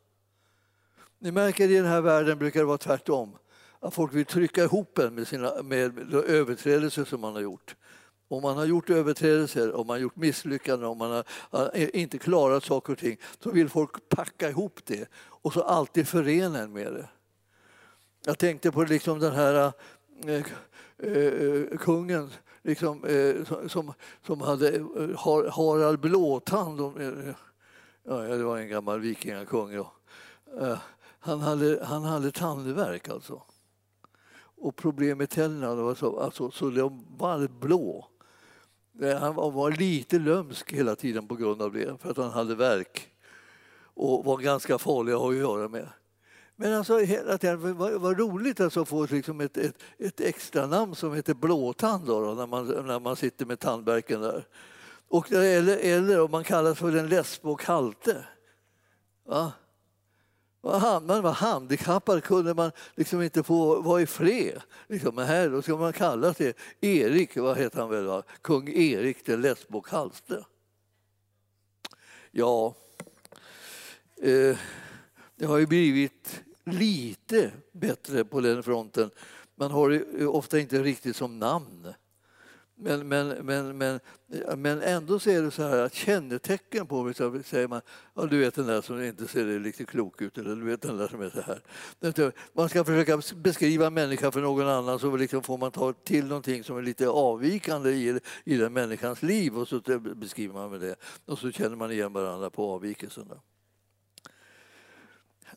[1.19, 3.38] Ni märker i den här världen brukar det vara tvärtom.
[3.80, 7.75] Att folk vill trycka ihop en med, sina, med överträdelser som man har gjort.
[8.28, 11.89] Om man har gjort överträdelser, om man har gjort misslyckanden, om man har, har eh,
[11.93, 16.60] inte klarat saker och ting, så vill folk packa ihop det och så alltid förena
[16.60, 17.10] en med det.
[18.25, 19.71] Jag tänkte på liksom den här
[20.25, 20.45] eh,
[20.97, 22.30] Eh, kungen
[22.62, 23.93] liksom, eh, som,
[24.25, 24.84] som hade eh,
[25.15, 26.80] har, Harald Blåtand.
[26.80, 27.34] Eh,
[28.04, 29.71] ja, det var en gammal vikingakung.
[29.73, 29.91] Ja.
[31.26, 33.42] Han hade, han hade tandvärk alltså.
[34.38, 38.08] Och problem med tänderna var så, alltså, så de var blå.
[39.02, 42.56] Eh, han var lite lömsk hela tiden på grund av det, för att han hade
[42.56, 43.10] värk
[43.78, 45.90] och var ganska farlig att ha att göra med.
[46.56, 50.68] Men alltså, hela tiden, vad, vad roligt alltså att få liksom ett, ett, ett extra
[50.68, 54.48] namn som heter blåtand då, då, när, man, när man sitter med tandvärken där.
[55.08, 58.26] Och, eller, eller om man kallas för den lesbo och halte.
[59.26, 59.52] Va?
[60.65, 64.62] Man var handikappad kunde man liksom inte få vara i fred.
[64.88, 68.06] Liksom, men här då ska man kalla sig Erik, vad heter han väl?
[68.06, 68.23] Va?
[68.41, 70.45] Kung Erik den Läsbok-Halte.
[72.32, 72.75] Ja,
[74.21, 74.58] eh,
[75.36, 79.10] det har ju blivit lite bättre på den fronten.
[79.56, 81.93] Man har det ofta inte riktigt som namn.
[82.78, 84.00] Men, men, men, men,
[84.58, 87.82] men ändå så är det så här att kännetecken på mig, så säger man,
[88.14, 90.98] ja, du vet den där som inte ser riktigt klok ut, eller du vet den
[90.98, 92.32] där som är så här.
[92.54, 96.26] Man ska försöka beskriva en människa för någon annan så liksom får man ta till
[96.26, 100.80] någonting som är lite avvikande i, i den människans liv och så beskriver man med
[100.80, 100.96] det.
[101.26, 103.42] Och så känner man igen varandra på avvikelserna.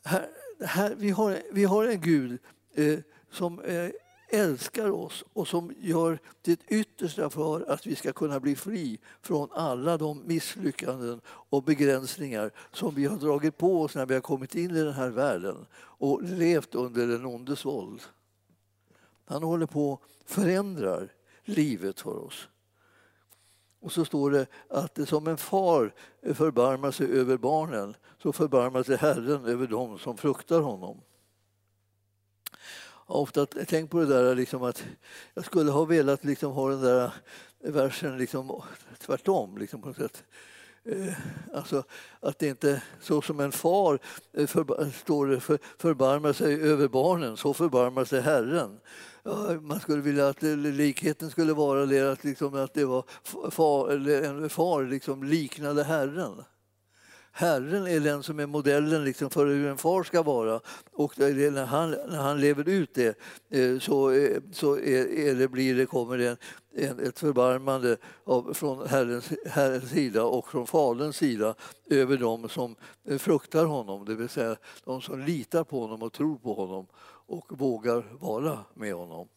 [0.03, 0.29] Här,
[0.65, 2.39] här, vi, har, vi har en Gud
[2.75, 2.99] eh,
[3.31, 3.89] som eh,
[4.29, 9.49] älskar oss och som gör det yttersta för att vi ska kunna bli fri från
[9.51, 14.55] alla de misslyckanden och begränsningar som vi har dragit på oss när vi har kommit
[14.55, 18.01] in i den här världen och levt under den ondes våld.
[19.25, 20.99] Han håller på att förändra
[21.43, 22.47] livet för oss.
[23.81, 25.93] Och så står det att som en far
[26.33, 31.01] förbarmar sig över barnen så förbarmar sig Herren över dem som fruktar honom
[33.09, 34.83] har ofta tänkt på det där liksom att
[35.33, 37.11] jag skulle ha velat liksom ha den där
[37.63, 38.61] versen liksom
[38.99, 39.57] tvärtom.
[39.57, 40.23] Liksom på något sätt.
[40.85, 41.13] Eh,
[41.53, 41.83] alltså
[42.19, 43.99] att det inte så som en far
[44.33, 48.79] eh, för, står för, förbarmar sig över barnen, så förbarmar sig Herren.
[49.23, 53.03] Ja, man skulle vilja att likheten skulle vara det att, liksom, att det var
[53.51, 56.43] far, en far liksom liknade Herren.
[57.31, 60.61] Herren är den som är modellen liksom för hur en far ska vara.
[60.91, 65.47] Och när han, när han lever ut det eh, så, eh, så är, är det,
[65.47, 66.37] blir det, kommer det
[66.75, 71.55] en, ett förbarmande av, från Herrens, Herrens sida och från Faderns sida
[71.89, 76.13] över dem som eh, fruktar honom, det vill säga de som litar på honom och
[76.13, 76.87] tror på honom
[77.29, 79.27] och vågar vara med honom.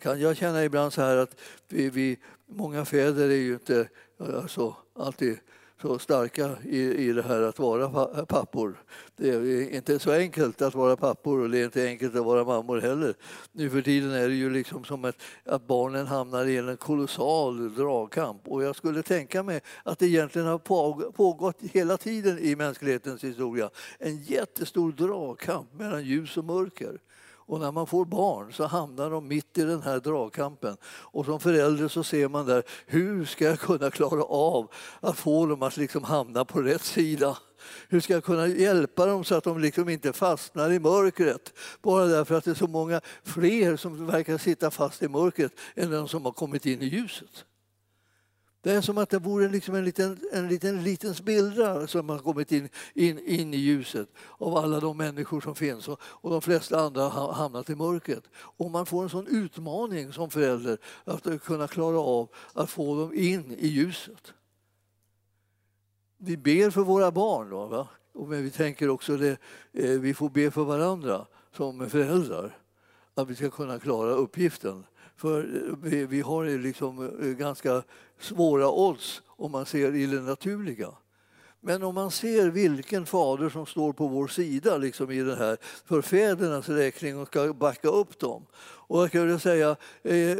[0.00, 3.88] Kan jag känna ibland så här att vi, vi många fäder är ju inte
[4.18, 5.38] alltså, alltid
[5.82, 8.82] så starka i, i det här att vara pappor.
[9.16, 12.44] Det är inte så enkelt att vara pappor och det är inte enkelt att vara
[12.44, 13.14] mammor heller.
[13.52, 17.74] Nu för tiden är det ju liksom som att, att barnen hamnar i en kolossal
[17.74, 20.58] dragkamp och jag skulle tänka mig att det egentligen har
[21.10, 26.98] pågått hela tiden i mänsklighetens historia en jättestor dragkamp mellan ljus och mörker.
[27.50, 30.76] Och när man får barn så hamnar de mitt i den här dragkampen.
[30.84, 35.46] Och som förälder så ser man där, hur ska jag kunna klara av att få
[35.46, 37.38] dem att liksom hamna på rätt sida?
[37.88, 41.52] Hur ska jag kunna hjälpa dem så att de liksom inte fastnar i mörkret?
[41.82, 45.90] Bara därför att det är så många fler som verkar sitta fast i mörkret än
[45.90, 47.44] de som har kommit in i ljuset.
[48.62, 52.18] Det är som att det vore liksom en liten, en liten, liten spillra som har
[52.18, 56.42] kommit in, in, in i ljuset av alla de människor som finns och, och de
[56.42, 58.24] flesta andra har hamnat i mörkret.
[58.34, 63.14] Och man får en sån utmaning som förälder att kunna klara av att få dem
[63.14, 64.32] in i ljuset.
[66.16, 67.88] Vi ber för våra barn, då, va?
[68.12, 69.38] men vi tänker också det,
[69.72, 72.56] eh, vi får be för varandra som föräldrar
[73.14, 74.84] att vi ska kunna klara uppgiften.
[75.20, 77.82] För eh, vi, vi har liksom eh, ganska
[78.20, 80.88] svåra odds om man ser i det naturliga.
[81.60, 85.56] Men om man ser vilken fader som står på vår sida liksom i det här
[85.84, 88.46] för fädernas räkning och ska backa upp dem.
[88.90, 90.38] Och jag skulle säga eh,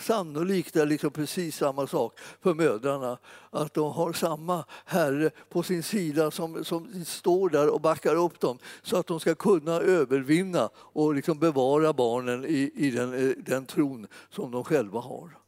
[0.00, 3.18] sannolikt är liksom precis samma sak för mödrarna.
[3.50, 8.40] Att de har samma herre på sin sida som, som står där och backar upp
[8.40, 13.34] dem så att de ska kunna övervinna och liksom bevara barnen i, i den, eh,
[13.36, 15.39] den tron som de själva har.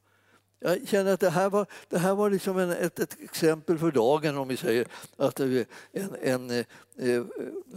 [0.65, 3.91] Jag känner att det här var, det här var liksom en, ett, ett, exempel för
[3.91, 4.87] dagen om vi säger
[5.17, 5.67] att en,
[6.23, 6.65] en eh,
[6.97, 7.25] eh,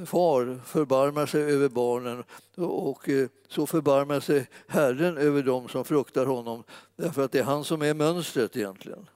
[0.06, 2.24] far förbarmar sig över barnen
[2.56, 6.64] och eh, så förbarmar sig Herren över dem som fruktar honom
[6.96, 9.10] därför att det är han som är mönstret egentligen.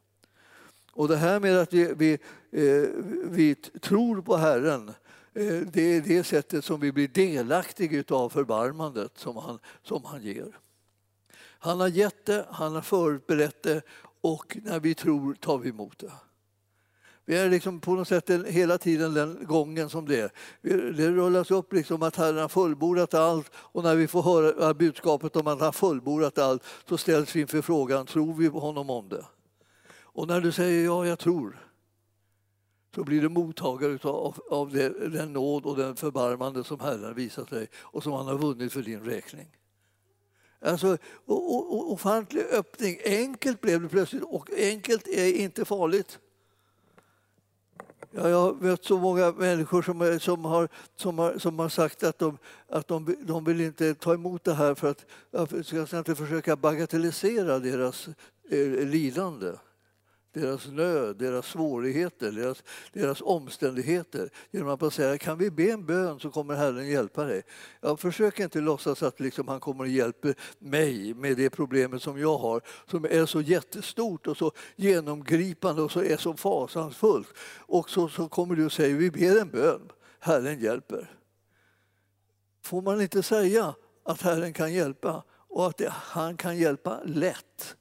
[0.92, 2.14] Och det här med att vi, vi,
[2.52, 2.90] eh,
[3.24, 4.90] vi tror på Herren
[5.34, 10.24] eh, det är det sättet som vi blir delaktiga av förbarmandet som han, som han
[10.24, 10.60] ger.
[11.60, 13.82] Han har gett det, han har förberett det
[14.22, 16.12] och när vi tror tar vi emot det.
[17.26, 20.32] Vi är liksom på något sätt hela tiden den gången som det är.
[20.92, 25.36] Det rullas upp liksom att Herren har fullbordat allt och när vi får höra budskapet
[25.36, 28.90] om att han har fullbordat allt så ställs vi inför frågan, tror vi på honom
[28.90, 29.26] om det?
[29.92, 31.60] Och när du säger ja, jag tror,
[32.96, 37.50] så blir du mottagare av, av det, den nåd och den förbarmande som Herren visat
[37.50, 39.59] dig och som han har vunnit för din räkning.
[40.62, 43.00] Alltså, ofantlig öppning.
[43.06, 46.20] Enkelt blev det plötsligt och enkelt är inte farligt.
[48.12, 52.20] Jag har mött så många människor som, som, har, som, har, som har sagt att,
[52.20, 52.38] de,
[52.70, 56.56] att de, de vill inte ta emot det här för att jag ska inte försöka
[56.56, 58.08] bagatellisera deras
[58.50, 59.52] eh, lidande
[60.34, 62.64] deras nöd, deras svårigheter, deras,
[62.94, 67.24] deras omständigheter genom att bara säga kan vi be en bön så kommer Herren hjälpa
[67.24, 67.42] dig.
[67.82, 72.20] Jag försöker inte låtsas att liksom han kommer och hjälper mig med det problemet som
[72.20, 77.34] jag har som är så jättestort och så genomgripande och så är så fasansfullt.
[77.58, 81.12] Och så, så kommer du och säger vi ber en bön, Herren hjälper.
[82.64, 83.76] Får man inte säga
[84.06, 87.76] att Herren kan hjälpa och att det, han kan hjälpa lätt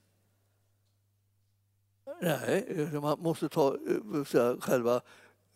[2.21, 3.77] Nej, eh, man måste ta
[4.15, 5.01] eh, säga, själva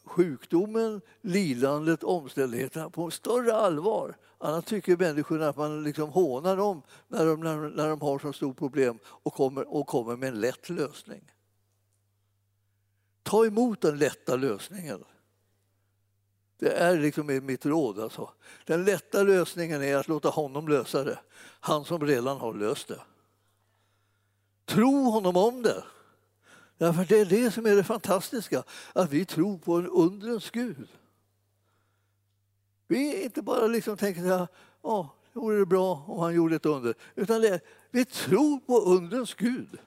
[0.05, 4.17] sjukdomen, lidandet, omständigheterna på större allvar.
[4.39, 8.33] Annars tycker människorna att man liksom hånar dem när de, när, när de har så
[8.33, 11.33] stort problem och kommer, och kommer med en lätt lösning.
[13.23, 15.05] Ta emot den lätta lösningen.
[16.59, 18.01] Det är liksom mitt råd.
[18.01, 18.31] Alltså.
[18.65, 21.19] Den lätta lösningen är att låta honom lösa det.
[21.61, 23.01] Han som redan har löst det.
[24.65, 25.85] Tro honom om det.
[26.83, 28.63] Därför det är det som är det fantastiska,
[28.93, 30.89] att vi tror på en undrens Gud.
[32.89, 34.53] Vi inte bara liksom tänker att
[34.83, 37.61] ja, det vore bra om han gjorde ett under, utan det,
[37.91, 39.79] vi tror på undrens Gud.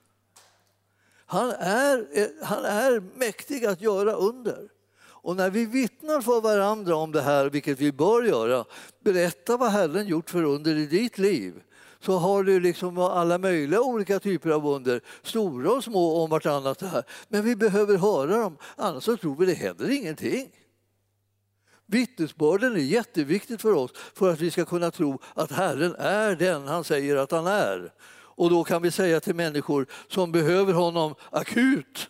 [1.26, 2.08] Han är,
[2.46, 4.70] han är mäktig att göra under.
[4.98, 8.66] Och när vi vittnar för varandra om det här, vilket vi bör göra,
[9.00, 11.64] berätta vad Herren gjort för under i ditt liv
[12.06, 16.82] så har du liksom alla möjliga olika typer av under, stora och små om vartannat.
[16.82, 17.04] Här.
[17.28, 20.50] Men vi behöver höra dem, annars så tror vi det händer ingenting.
[21.86, 26.68] Vittnesbörden är jätteviktigt för oss för att vi ska kunna tro att Herren är den
[26.68, 27.94] han säger att han är.
[28.38, 32.10] Och då kan vi säga till människor som behöver honom akut,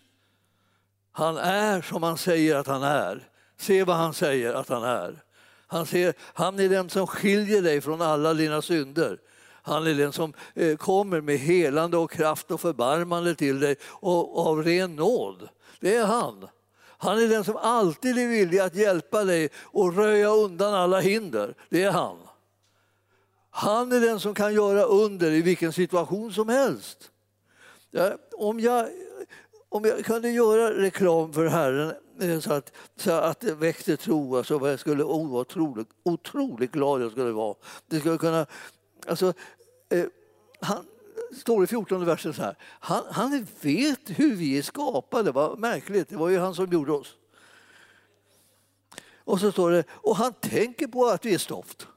[1.11, 3.29] han är som han säger att han är.
[3.57, 5.23] Se vad han säger att han är.
[5.67, 9.19] Han, ser, han är den som skiljer dig från alla dina synder.
[9.65, 14.47] Han är den som eh, kommer med helande och kraft och förbarmande till dig och
[14.47, 15.49] av ren nåd.
[15.79, 16.47] Det är han.
[16.97, 21.55] Han är den som alltid är villig att hjälpa dig och röja undan alla hinder.
[21.69, 22.17] Det är han.
[23.49, 27.11] Han är den som kan göra under i vilken situation som helst.
[28.37, 28.87] om, jag,
[29.69, 34.37] om jag kunde göra reklam för Herren eh, så att, så att det väckte tro,
[34.37, 37.55] alltså, jag skulle oh, otroligt, otroligt glad jag skulle vara.
[37.87, 38.45] Det skulle kunna
[39.07, 39.33] Alltså,
[39.99, 40.05] Eh,
[40.59, 40.85] han
[41.37, 42.57] står i 14 versen så här.
[42.61, 45.31] Han, han vet hur vi är skapade.
[45.31, 47.15] Vad märkligt, det var ju han som gjorde oss.
[49.17, 51.87] Och så står det, och han tänker på att vi är stoft.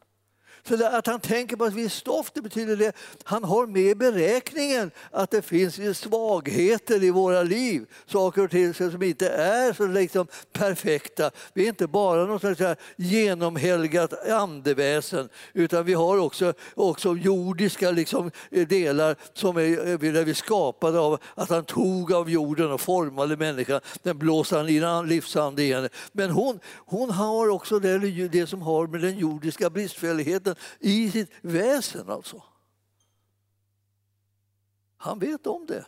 [0.69, 2.93] Så att han tänker på att vi är stoft, det betyder det
[3.25, 7.87] han har med i beräkningen att det finns svagheter i våra liv.
[8.07, 11.31] Saker och ting som inte är så liksom perfekta.
[11.53, 18.31] Vi är inte bara något slags genomhelgat andeväsen utan vi har också, också jordiska liksom
[18.51, 22.81] delar som är, eh, där vi är skapade av att han tog av jorden och
[22.81, 23.81] formade människan.
[24.03, 25.89] Den blåste han in livsande i henne.
[26.12, 27.99] Men hon, hon har också det,
[28.29, 32.43] det som har med den jordiska bristfälligheten i sitt väsen alltså.
[34.97, 35.87] Han vet om det.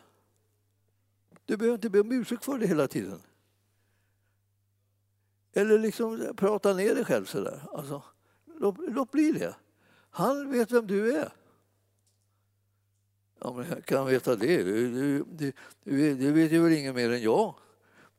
[1.45, 3.23] Du behöver inte be om ursäkt för det hela tiden.
[5.53, 7.63] Eller liksom prata ner dig själv sådär.
[7.73, 8.03] Alltså,
[8.59, 9.55] låt, låt bli det.
[10.11, 11.33] Han vet vem du är.
[13.41, 14.63] Ja, men jag kan veta det.
[14.63, 15.25] Du, du,
[15.85, 17.55] du, du vet ju väl ingen mer än jag.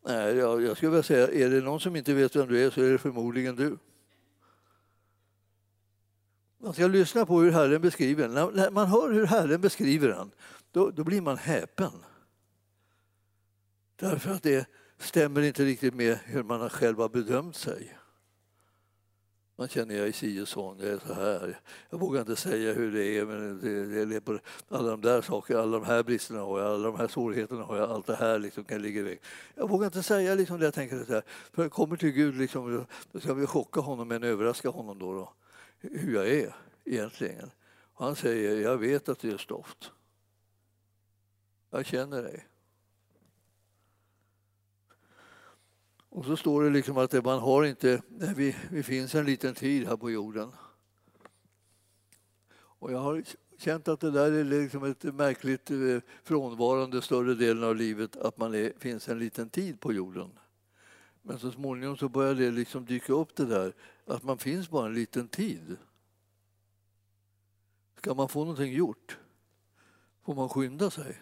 [0.06, 2.70] Nej, jag, jag skulle vilja säga, är det någon som inte vet vem du är
[2.70, 3.78] så är det förmodligen du.
[6.64, 8.56] Man ska lyssna på hur Herren beskriver den.
[8.56, 10.32] När man hör hur Herren beskriver den,
[10.72, 11.92] då, då blir man häpen.
[13.96, 17.98] Därför att det stämmer inte riktigt med hur man själv har bedömt sig.
[19.56, 21.60] Man känner jag är si och så, jag är så här.
[21.90, 24.40] Jag vågar inte säga hur det är, men det, det är på
[24.70, 27.78] alla de där sakerna, alla de här bristerna har jag, alla de här svårigheterna har
[27.78, 29.22] jag, allt det här liksom kan ligga iväg.
[29.56, 31.24] Jag vågar inte säga liksom det jag tänker, så här.
[31.54, 35.14] för jag kommer till Gud, liksom, då ska vi chocka honom men överraska honom då.
[35.14, 35.34] då
[35.82, 36.56] hur jag är
[36.86, 37.52] egentligen.
[37.94, 39.92] Han säger, jag vet att du är stoft.
[41.70, 42.48] Jag känner dig.
[46.10, 48.02] Och så står det liksom att man har inte,
[48.36, 50.52] vi, vi finns en liten tid här på jorden.
[52.54, 53.24] Och jag har
[53.58, 55.78] känt att det där är liksom ett märkligt eh,
[56.24, 60.30] frånvarande större delen av livet, att man är, finns en liten tid på jorden.
[61.22, 63.74] Men så småningom så börjar det liksom dyka upp det där
[64.06, 65.78] att man finns bara en liten tid.
[67.98, 69.18] Ska man få någonting gjort
[70.22, 71.22] får man skynda sig.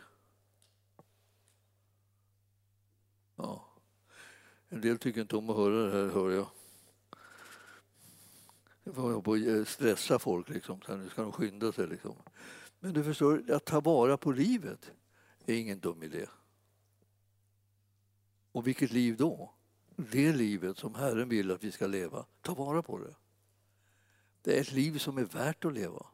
[3.36, 3.66] Ja.
[4.70, 6.48] En del tycker inte om att höra det här, hör jag.
[8.84, 10.82] Jag får på eh, stressa folk, liksom.
[10.82, 11.88] Så nu ska de skynda sig.
[11.88, 12.16] Liksom.
[12.80, 14.92] Men du förstår, att ta vara på livet
[15.46, 16.26] är ingen dum idé.
[18.52, 19.54] Och vilket liv då?
[20.12, 22.26] Det livet som Herren vill att vi ska leva.
[22.42, 23.16] Ta vara på det.
[24.42, 26.06] Det är ett liv som är värt att leva.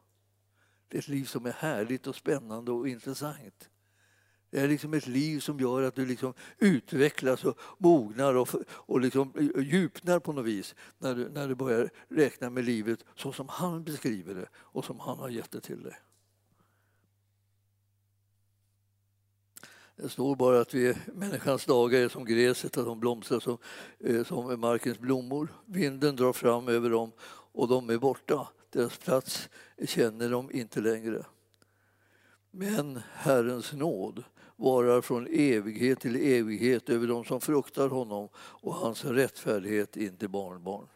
[0.88, 3.70] Det är ett liv som är härligt och spännande och intressant.
[4.50, 9.00] Det är liksom ett liv som gör att du liksom utvecklas och mognar och, och
[9.00, 13.48] liksom djupnar på något vis när du, när du börjar räkna med livet så som
[13.48, 15.96] han beskriver det och som han har gett det till dig.
[19.96, 23.58] Det står bara att vi, människans dagar är som gräset, att de blomstrar som,
[23.98, 25.48] eh, som markens blommor.
[25.66, 27.12] Vinden drar fram över dem
[27.52, 28.48] och de är borta.
[28.70, 29.48] Deras plats
[29.86, 31.24] känner de inte längre.
[32.50, 34.24] Men Herrens nåd
[34.56, 40.28] varar från evighet till evighet över dem som fruktar honom och hans rättfärdighet in till
[40.28, 40.86] barnbarn.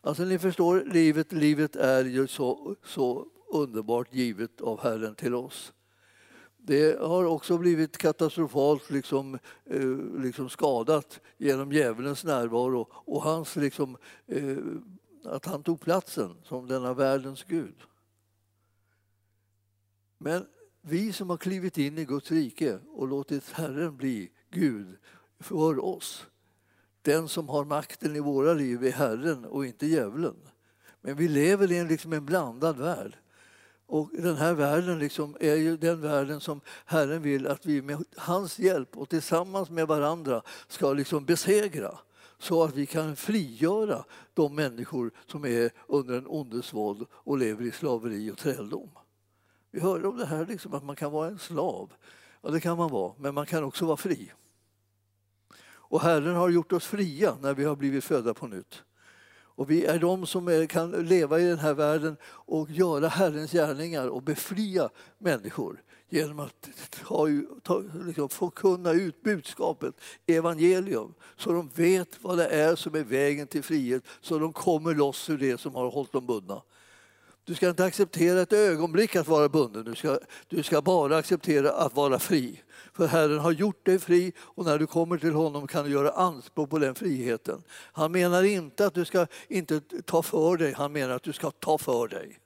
[0.00, 5.72] Alltså ni förstår, livet, livet är ju så, så underbart givet av Herren till oss.
[6.66, 9.88] Det har också blivit katastrofalt liksom, eh,
[10.18, 13.96] liksom skadat genom djävulens närvaro och hans, liksom,
[14.26, 14.56] eh,
[15.24, 17.74] att han tog platsen som denna världens Gud.
[20.18, 20.46] Men
[20.82, 24.96] vi som har klivit in i Guds rike och låtit Herren bli Gud
[25.40, 26.26] för oss.
[27.02, 30.36] Den som har makten i våra liv är Herren och inte djävulen.
[31.00, 33.16] Men vi lever i en, liksom en blandad värld.
[33.86, 38.04] Och den här världen liksom är ju den världen som Herren vill att vi med
[38.16, 41.98] hans hjälp och tillsammans med varandra ska liksom besegra
[42.38, 44.04] så att vi kan frigöra
[44.34, 48.90] de människor som är under en ondes våld och lever i slaveri och träldom.
[49.70, 51.92] Vi hörde om det här liksom, att man kan vara en slav.
[52.42, 54.32] Ja, det kan man vara, men man kan också vara fri.
[55.66, 58.82] Och Herren har gjort oss fria när vi har blivit födda på nytt.
[59.56, 64.08] Och vi är de som kan leva i den här världen och göra Herrens gärningar
[64.08, 66.68] och befria människor genom att
[67.06, 67.28] ta,
[67.62, 69.94] ta, liksom, förkunna ut budskapet,
[70.26, 74.94] evangelium, så de vet vad det är som är vägen till frihet, så de kommer
[74.94, 76.62] loss ur det som har hållit dem bundna.
[77.44, 79.84] Du ska inte acceptera ett ögonblick att vara bunden.
[79.84, 82.62] Du ska, du ska bara acceptera att vara fri.
[82.96, 86.10] För Herren har gjort dig fri och när du kommer till honom kan du göra
[86.10, 87.62] anspråk på den friheten.
[87.92, 91.50] Han menar inte att du ska inte ta för dig, han menar att du ska
[91.50, 92.38] ta för dig.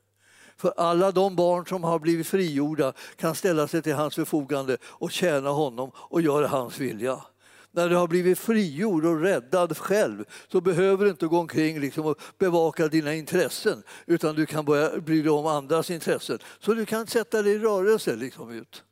[0.56, 5.10] För alla de barn som har blivit frigjorda kan ställa sig till hans förfogande och
[5.10, 7.22] tjäna honom och göra hans vilja
[7.70, 12.06] när du har blivit frigjord och räddad själv så behöver du inte gå omkring liksom
[12.06, 16.38] och bevaka dina intressen utan du kan börja bry dig om andras intressen.
[16.60, 18.84] Så du kan sätta dig i rörelse liksom ut.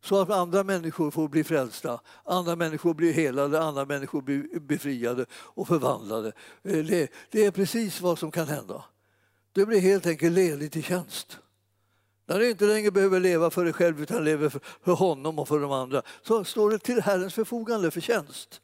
[0.00, 5.26] Så att andra människor får bli frälsta, andra människor blir helade, andra människor blir befriade
[5.32, 6.32] och förvandlade.
[6.62, 8.84] Eh, det, det är precis vad som kan hända.
[9.52, 11.38] Du blir helt enkelt ledig till tjänst.
[12.26, 15.60] När du inte längre behöver leva för dig själv utan lever för honom och för
[15.60, 18.60] de andra så står det till Herrens förfogande för tjänst.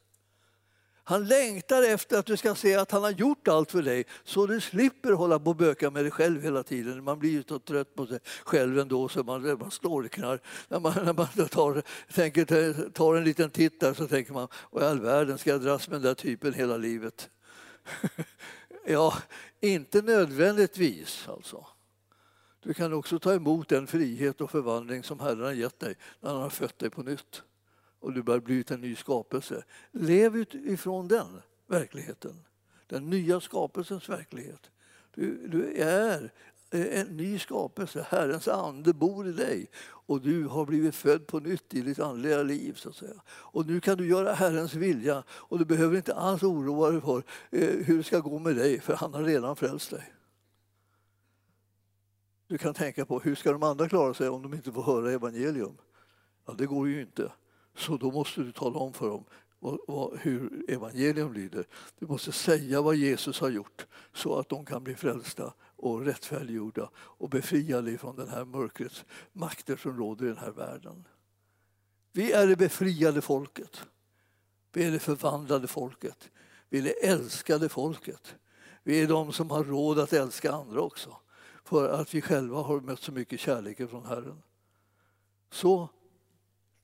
[1.07, 4.45] Han längtar efter att du ska se att han har gjort allt för dig så
[4.45, 7.03] du slipper hålla på och böka med dig själv hela tiden.
[7.03, 10.39] Man blir ju så trött på sig själv ändå så man, man storknar.
[10.67, 11.81] När man, när man tar,
[12.13, 15.61] tänker, tar en liten titt där så tänker man, vad i all världen ska jag
[15.61, 17.29] dras med den där typen hela livet?
[18.85, 19.13] ja,
[19.59, 21.67] inte nödvändigtvis alltså.
[22.63, 26.31] Du kan också ta emot den frihet och förvandling som Herren har gett dig när
[26.31, 27.43] han har fött dig på nytt
[28.05, 29.63] och du börjar bli en ny skapelse.
[29.91, 32.45] Lev utifrån den verkligheten,
[32.87, 34.71] den nya skapelsens verklighet.
[35.13, 36.31] Du, du är
[36.69, 41.73] en ny skapelse, Herrens ande bor i dig och du har blivit född på nytt
[41.73, 42.73] i ditt andliga liv.
[42.73, 43.21] Så att säga.
[43.27, 47.23] Och nu kan du göra Herrens vilja och du behöver inte alls oroa dig för
[47.49, 50.13] eh, hur det ska gå med dig för han har redan frälst dig.
[52.47, 55.11] Du kan tänka på hur ska de andra klara sig om de inte får höra
[55.11, 55.77] evangelium?
[56.45, 57.31] Ja, det går ju inte.
[57.75, 59.23] Så då måste du tala om för dem
[60.19, 61.67] hur evangelium lyder.
[61.99, 66.89] Du måste säga vad Jesus har gjort så att de kan bli frälsta och rättfärdiggjorda
[66.95, 71.07] och befriade från den här mörkrets makter som råder i den här världen.
[72.11, 73.85] Vi är det befriade folket.
[74.73, 76.29] Vi är det förvandlade folket.
[76.69, 78.35] Vi är det älskade folket.
[78.83, 81.17] Vi är de som har råd att älska andra också
[81.63, 84.41] för att vi själva har mött så mycket kärlek från Herren.
[85.51, 85.89] Så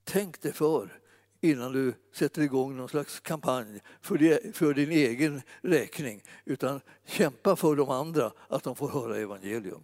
[0.04, 1.02] tänk dig för
[1.42, 7.56] innan du sätter igång någon slags kampanj för, det, för din egen räkning utan kämpa
[7.56, 9.84] för de andra, att de får höra evangelium.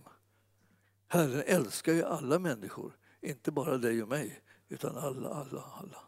[1.07, 6.03] Herren älskar ju alla människor, inte bara dig och mig, utan alla, alla, alla.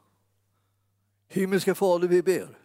[1.27, 2.57] Himmelska Fader, vi ber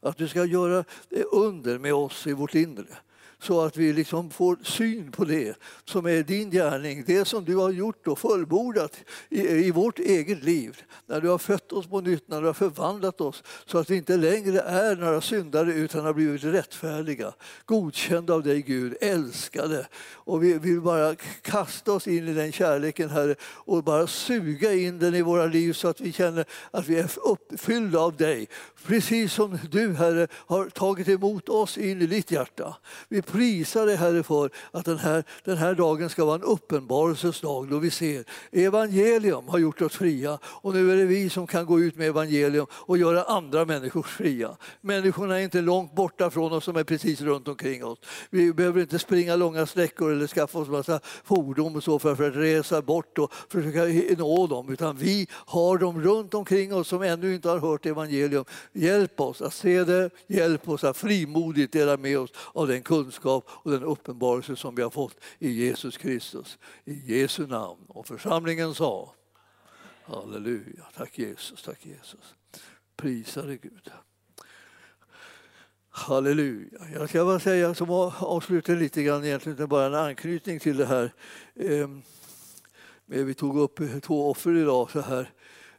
[0.00, 2.98] att du ska göra det under med oss i vårt inre
[3.42, 7.56] så att vi liksom får syn på det som är din gärning, det som du
[7.56, 8.96] har gjort och fullbordat
[9.28, 10.82] i, i vårt eget liv.
[11.06, 13.96] När du har fött oss på nytt, när du har förvandlat oss så att vi
[13.96, 17.32] inte längre är några syndare utan har blivit rättfärdiga,
[17.64, 19.86] godkända av dig Gud, älskade.
[20.12, 24.98] Och vi vill bara kasta oss in i den kärleken Herre och bara suga in
[24.98, 28.48] den i våra liv så att vi känner att vi är uppfyllda av dig.
[28.86, 32.76] Precis som du Herre har tagit emot oss in i ditt hjärta.
[33.08, 37.40] Vi Prisa dig Herre för att den här, den här dagen ska vara en uppenbarelsens
[37.40, 41.46] dag då vi ser evangelium har gjort oss fria och nu är det vi som
[41.46, 44.56] kan gå ut med evangelium och göra andra människor fria.
[44.80, 47.98] Människorna är inte långt borta från oss, som är precis runt omkring oss.
[48.30, 52.36] Vi behöver inte springa långa sträckor eller skaffa oss massa fordon och så för, att
[52.36, 57.34] resa bort och försöka nå dem, utan vi har dem runt omkring oss som ännu
[57.34, 58.44] inte har hört evangelium.
[58.72, 63.15] Hjälp oss att se det, hjälp oss att frimodigt dela med oss av den kunskap
[63.16, 66.58] kunskap och den uppenbarelse som vi har fått i Jesus Kristus.
[66.84, 67.84] I Jesu namn.
[67.88, 69.14] Och församlingen sa
[70.04, 70.84] Halleluja.
[70.96, 72.34] Tack Jesus, tack Jesus.
[72.96, 73.90] Prisade Gud.
[75.88, 76.78] Halleluja.
[76.94, 81.12] Jag ska bara säga som avslutning lite grann, egentligen bara en anknytning till det här.
[81.54, 82.02] Ehm,
[83.06, 85.30] vi tog upp två offer idag så här.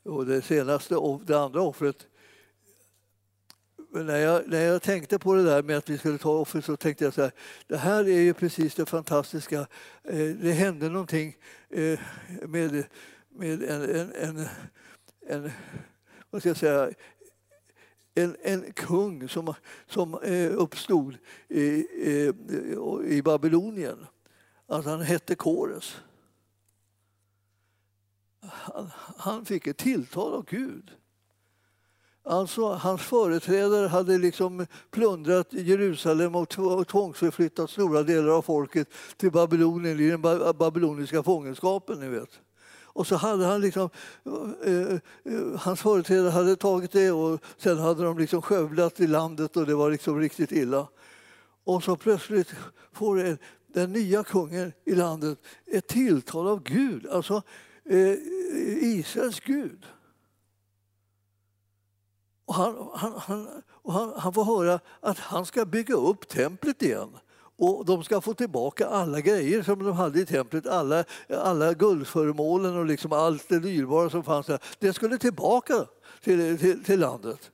[0.03, 2.07] Och det senaste, det andra offret
[3.91, 6.77] när jag, när jag tänkte på det där med att vi skulle ta offer så
[6.77, 7.31] tänkte jag så här,
[7.67, 9.59] det här är ju precis det fantastiska.
[10.03, 11.35] Eh, det hände någonting
[11.69, 11.99] eh,
[12.47, 12.85] med,
[13.29, 14.47] med en, en, en,
[15.27, 15.51] en
[16.29, 16.91] vad ska jag säga,
[18.15, 19.53] en, en kung som,
[19.87, 21.17] som eh, uppstod
[21.47, 22.33] i, i,
[23.05, 24.05] i Babylonien.
[24.67, 25.97] Alltså han hette Kores.
[28.41, 30.91] Han, han fick ett tilltal av Gud.
[32.29, 36.49] Alltså, hans företrädare hade liksom plundrat Jerusalem och
[36.87, 40.21] tvångsförflyttat stora delar av folket till Babylonien i den
[40.57, 41.99] babyloniska fångenskapen.
[41.99, 42.29] Ni vet.
[42.83, 43.89] Och så hade han liksom,
[44.63, 44.93] eh,
[45.33, 49.65] eh, hans företrädare hade tagit det och sen hade de liksom skövlat i landet och
[49.65, 50.87] det var liksom riktigt illa.
[51.63, 52.53] Och så plötsligt
[52.93, 53.37] får
[53.73, 57.41] den nya kungen i landet ett tilltal av Gud, alltså
[57.89, 58.13] eh,
[58.81, 59.85] Israels Gud.
[62.47, 63.47] Och han, han, han,
[63.83, 67.09] och han, han får höra att han ska bygga upp templet igen.
[67.59, 72.77] Och de ska få tillbaka alla grejer som de hade i templet, alla, alla guldföremålen
[72.77, 74.59] och liksom allt det dyrbara som fanns där.
[74.79, 75.85] Det skulle tillbaka
[76.23, 77.51] till, till, till landet.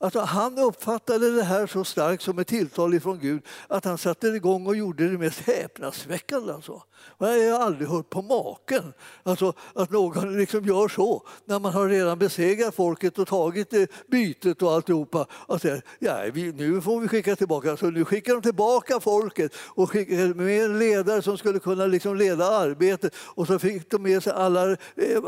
[0.00, 4.26] Alltså, han uppfattade det här så starkt som ett tilltal från Gud att han satte
[4.26, 6.52] igång och gjorde det mest häpnadsväckande.
[6.52, 6.82] Alltså.
[7.18, 8.92] Jag har aldrig hört på maken
[9.22, 13.74] alltså, att någon liksom gör så när man har redan besegrat folket och tagit
[14.10, 15.26] bytet och alltihopa.
[15.30, 17.76] Och säger, ja, vi, nu får vi skicka tillbaka.
[17.76, 22.16] Så nu skickar de tillbaka folket och skickar med en ledare som skulle kunna liksom
[22.16, 23.14] leda arbetet.
[23.16, 24.76] Och så fick de med sig alla, eh,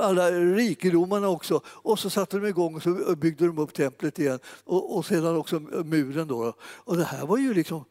[0.00, 1.60] alla rikedomarna också.
[1.66, 5.36] Och så satte de igång och så byggde de upp templet igen och, och sedan
[5.36, 6.28] också muren.
[6.28, 6.54] Då.
[6.60, 7.84] Och det här var ju liksom...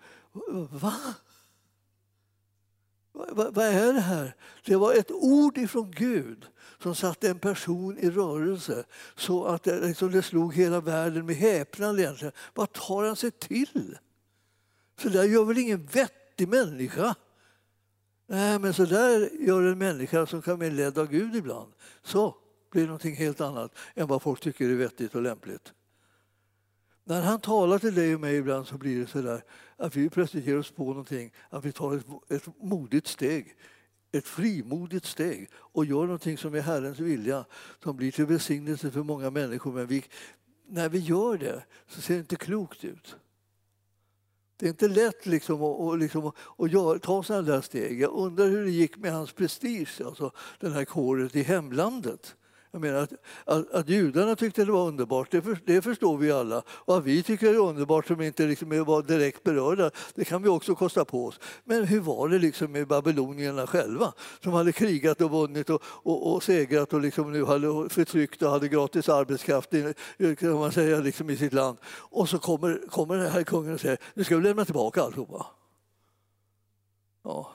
[0.69, 0.93] Va?
[3.11, 4.35] Vad va är det här?
[4.65, 6.45] Det var ett ord ifrån Gud
[6.79, 8.83] som satte en person i rörelse
[9.15, 11.99] så att det, liksom det slog hela världen med häpnad.
[11.99, 12.33] Egentligen.
[12.53, 13.97] Vad tar han sig till?
[15.01, 17.15] Så där gör väl ingen vettig människa?
[18.27, 21.73] Nej, men så där gör en människa som kan bli ledd av Gud ibland.
[22.03, 22.35] Så
[22.71, 25.73] blir det någonting helt annat än vad folk tycker är vettigt och lämpligt.
[27.09, 29.43] När han talar till dig och mig ibland så blir det så där
[29.77, 33.55] att vi plötsligt ger oss på någonting, att vi tar ett, ett modigt steg
[34.11, 37.45] ett frimodigt steg och gör någonting som är Herrens vilja
[37.83, 39.71] som blir till välsignelse för många människor.
[39.71, 40.03] Men vi,
[40.67, 43.15] när vi gör det så ser det inte klokt ut.
[44.57, 48.01] Det är inte lätt liksom att, att, liksom att ta sådana där steg.
[48.01, 52.35] Jag undrar hur det gick med hans prestige, alltså den här kåret i hemlandet
[52.71, 53.13] jag menar att,
[53.45, 56.63] att, att judarna tyckte det var underbart, det, för, det, förstår vi alla.
[56.67, 60.43] Och att vi tycker det är underbart som inte liksom var direkt berörda, det kan
[60.43, 61.39] vi också kosta på oss.
[61.63, 64.13] Men hur var det liksom med babylonierna själva
[64.43, 68.51] som hade krigat och vunnit och, och, och segrat och liksom nu hade förtryckt och
[68.51, 69.93] hade gratis arbetskraft i,
[70.39, 71.77] kan man säga, liksom i sitt land.
[71.85, 75.45] Och så kommer, kommer den här kungen och säger nu ska vi lämna tillbaka alltihopa.
[77.23, 77.51] Ja.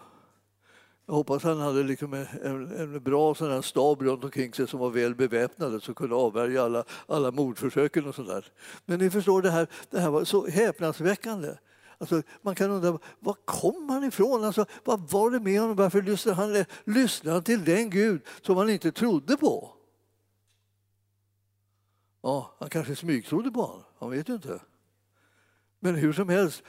[1.06, 4.68] Jag hoppas han hade liksom en, en, en bra sån här stab runt omkring sig
[4.68, 8.52] som var väl beväpnade som kunde avvärja alla, alla mordförsöken och sådär.
[8.84, 11.56] Men ni förstår, det här, det här var så häpnadsväckande.
[11.98, 14.44] Alltså, man kan undra, var kom han ifrån?
[14.44, 15.76] Alltså, vad var det med honom?
[15.76, 19.70] Varför lyssnade han, lyssnade han till den Gud som han inte trodde på?
[22.22, 24.60] Ja, han kanske smygtrodde på honom, han vet ju inte.
[25.78, 26.62] Men hur som helst,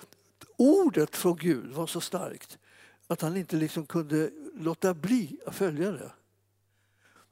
[0.57, 2.59] ordet från Gud var så starkt
[3.07, 6.11] att han inte liksom kunde låta bli att följa det.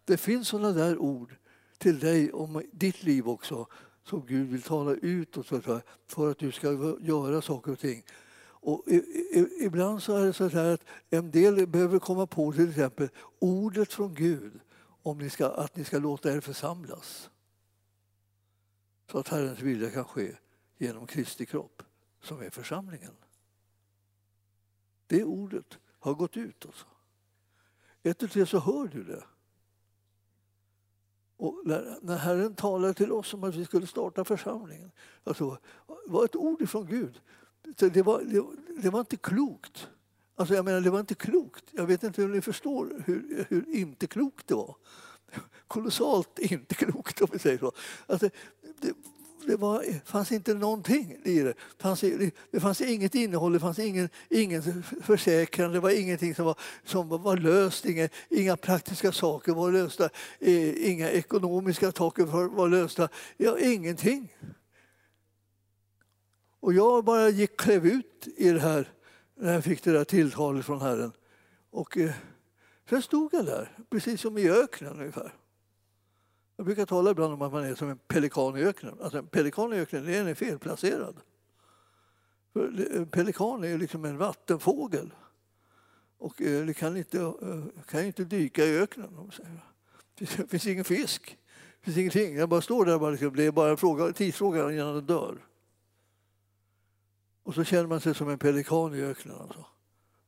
[0.05, 1.35] Det finns sådana där ord
[1.77, 3.67] till dig om ditt liv också
[4.03, 5.37] som Gud vill tala ut
[6.07, 8.03] för att du ska göra saker och ting.
[8.65, 8.85] Och
[9.61, 13.09] ibland så är det så här att en del behöver komma på till exempel
[13.39, 14.59] ordet från Gud
[15.03, 17.29] om ni ska, att ni ska låta er församlas.
[19.11, 20.35] Så att Herrens vilja kan ske
[20.77, 21.83] genom Kristi kropp
[22.21, 23.13] som är församlingen.
[25.13, 26.65] Det ordet har gått ut.
[26.65, 26.85] Alltså.
[28.03, 29.23] Ett och tre så hör du det.
[31.37, 34.91] Och när, Herren talade till oss om att vi skulle starta församlingen,
[35.23, 35.57] alltså,
[36.05, 37.21] var ett ord ifrån Gud.
[37.77, 38.43] Det var, det,
[38.81, 39.87] det var inte klokt.
[40.35, 41.63] Alltså jag menar, det var inte klokt.
[41.71, 44.75] Jag vet inte om ni förstår hur, hur inte klokt det var.
[45.67, 47.71] Kolossalt inte klokt om vi säger så.
[48.07, 48.29] Alltså,
[48.81, 48.93] det,
[49.47, 51.53] det var, fanns inte någonting i det.
[51.77, 52.01] Fanns,
[52.51, 57.09] det fanns inget innehåll, det fanns ingen, ingen försäkran, det var ingenting som var, som
[57.09, 63.59] var löst, inga, inga praktiska saker var lösta, eh, inga ekonomiska saker var lösta, ja,
[63.59, 64.35] ingenting.
[66.59, 68.91] Och jag bara gick, klev ut i det här
[69.35, 71.11] när jag fick det där tilltalet från Herren.
[71.71, 72.11] Och eh,
[72.89, 75.33] sen stod jag där, precis som i öknen ungefär.
[76.63, 78.97] Jag brukar tala ibland om att man är som en pelikan i öknen.
[79.01, 81.15] Alltså en pelikan i öknen den är felplacerad.
[82.53, 85.13] För en eh, pelikan är liksom en vattenfågel
[86.17, 89.31] och eh, det kan inte, eh, kan inte dyka i öknen.
[90.17, 91.37] Det finns ingen fisk,
[91.79, 92.35] det finns ingenting.
[92.35, 95.37] Jag bara står där, bara, liksom, det är bara en fråga, tidsfråga innan den dör.
[97.43, 99.35] Och så känner man sig som en pelikan i öknen.
[99.35, 99.65] Alltså.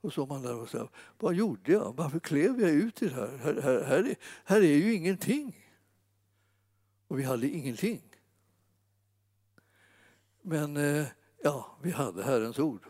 [0.02, 1.94] Och så man där och säger, vad gjorde jag?
[1.98, 3.40] Varför klev jag ut i det här?
[3.44, 4.16] Här, här, här, är,
[4.46, 5.65] här är ju ingenting.
[7.08, 8.02] Och vi hade ingenting.
[10.42, 11.06] Men eh,
[11.44, 12.86] ja, vi hade Herrens ord.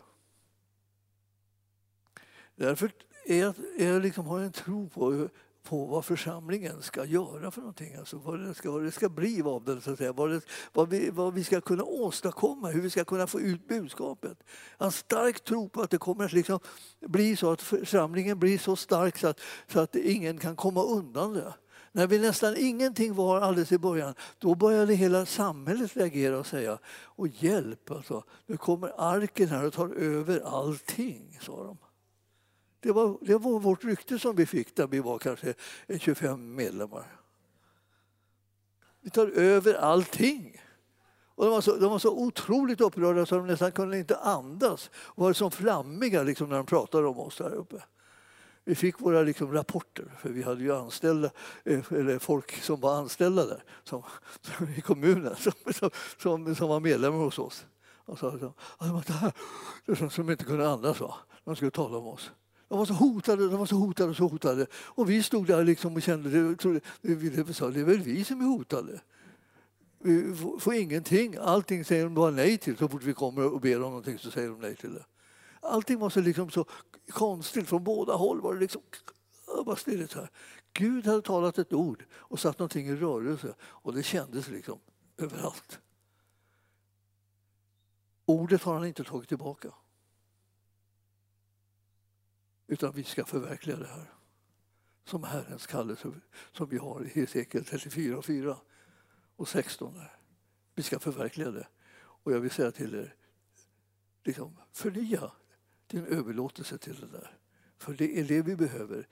[2.54, 2.92] Därför
[3.26, 5.28] är jag, jag liksom har en tro på,
[5.62, 7.94] på vad församlingen ska göra för någonting.
[7.94, 10.12] Alltså vad, det ska, vad det ska bli av den, så att säga.
[10.12, 10.40] Vad, det,
[10.72, 14.38] vad, vi, vad vi ska kunna åstadkomma, hur vi ska kunna få ut budskapet.
[14.78, 16.58] Jag har en stark tro på att det kommer att liksom
[17.00, 19.40] bli så att församlingen blir så stark så att,
[19.72, 21.54] så att ingen kan komma undan det.
[21.96, 26.78] När vi nästan ingenting var alldeles i början, då började hela samhället reagera och säga
[26.88, 31.78] och hjälp, alltså, nu kommer arken här och tar över allting, sa de.
[32.80, 35.54] Det var, det var vårt rykte som vi fick när vi var kanske
[35.98, 37.20] 25 medlemmar.
[39.00, 40.60] Vi tar över allting.
[41.34, 44.90] Och de, var så, de var så otroligt upprörda så de nästan kunde inte andas
[44.94, 47.82] och var som flammiga liksom, när de pratade om oss där uppe.
[48.68, 51.30] Vi fick våra liksom rapporter, för vi hade ju anställda,
[51.64, 54.02] eh, eller folk som var anställda där som,
[54.40, 55.52] som i kommunen som,
[56.18, 57.66] som, som, var medlemmar hos oss.
[58.04, 58.54] Och så, så,
[59.06, 59.32] det här,
[59.86, 61.00] det som inte kunde andas.
[61.00, 61.14] Va?
[61.44, 62.30] De skulle tala om oss.
[62.68, 64.66] De var så hotade, de var så hotade, så hotade.
[64.74, 68.40] Och vi stod där liksom och kände, det, det, det, det är väl vi som
[68.40, 69.00] är hotade.
[69.98, 71.36] Vi får ingenting.
[71.40, 72.76] Allting säger de bara nej till.
[72.76, 75.04] Så fort vi kommer och ber om någonting så säger de nej till det.
[75.60, 76.64] Allting var så, liksom så
[77.08, 77.68] konstigt.
[77.68, 78.82] Från båda håll var det liksom
[79.66, 80.30] bara stirrigt här.
[80.72, 84.80] Gud hade talat ett ord och satt någonting i rörelse och det kändes liksom
[85.16, 85.80] överallt.
[88.24, 89.72] Ordet har han inte tagit tillbaka.
[92.66, 94.12] Utan vi ska förverkliga det här.
[95.04, 96.12] Som Herrens kallelse
[96.52, 98.56] som vi har i Hesekiel 34 och 4
[99.36, 100.00] och 16.
[100.74, 101.68] Vi ska förverkliga det.
[101.98, 103.14] Och jag vill säga till er,
[104.24, 105.32] liksom, förnya
[105.86, 107.36] det är en överlåtelse till det där.
[107.78, 109.08] För det är det vi behöver.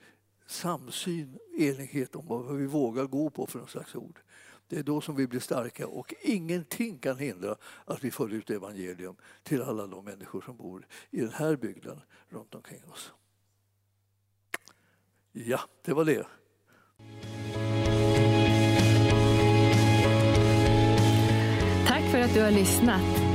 [0.47, 4.19] Samsyn, enighet om vad vi vågar gå på för någon slags ord.
[4.67, 7.55] Det är då som vi blir starka och ingenting kan hindra
[7.85, 12.01] att vi för ut evangelium till alla de människor som bor i den här bygden
[12.29, 13.13] runt omkring oss.
[15.31, 16.27] Ja, det var det.
[21.87, 23.34] Tack för att du har lyssnat.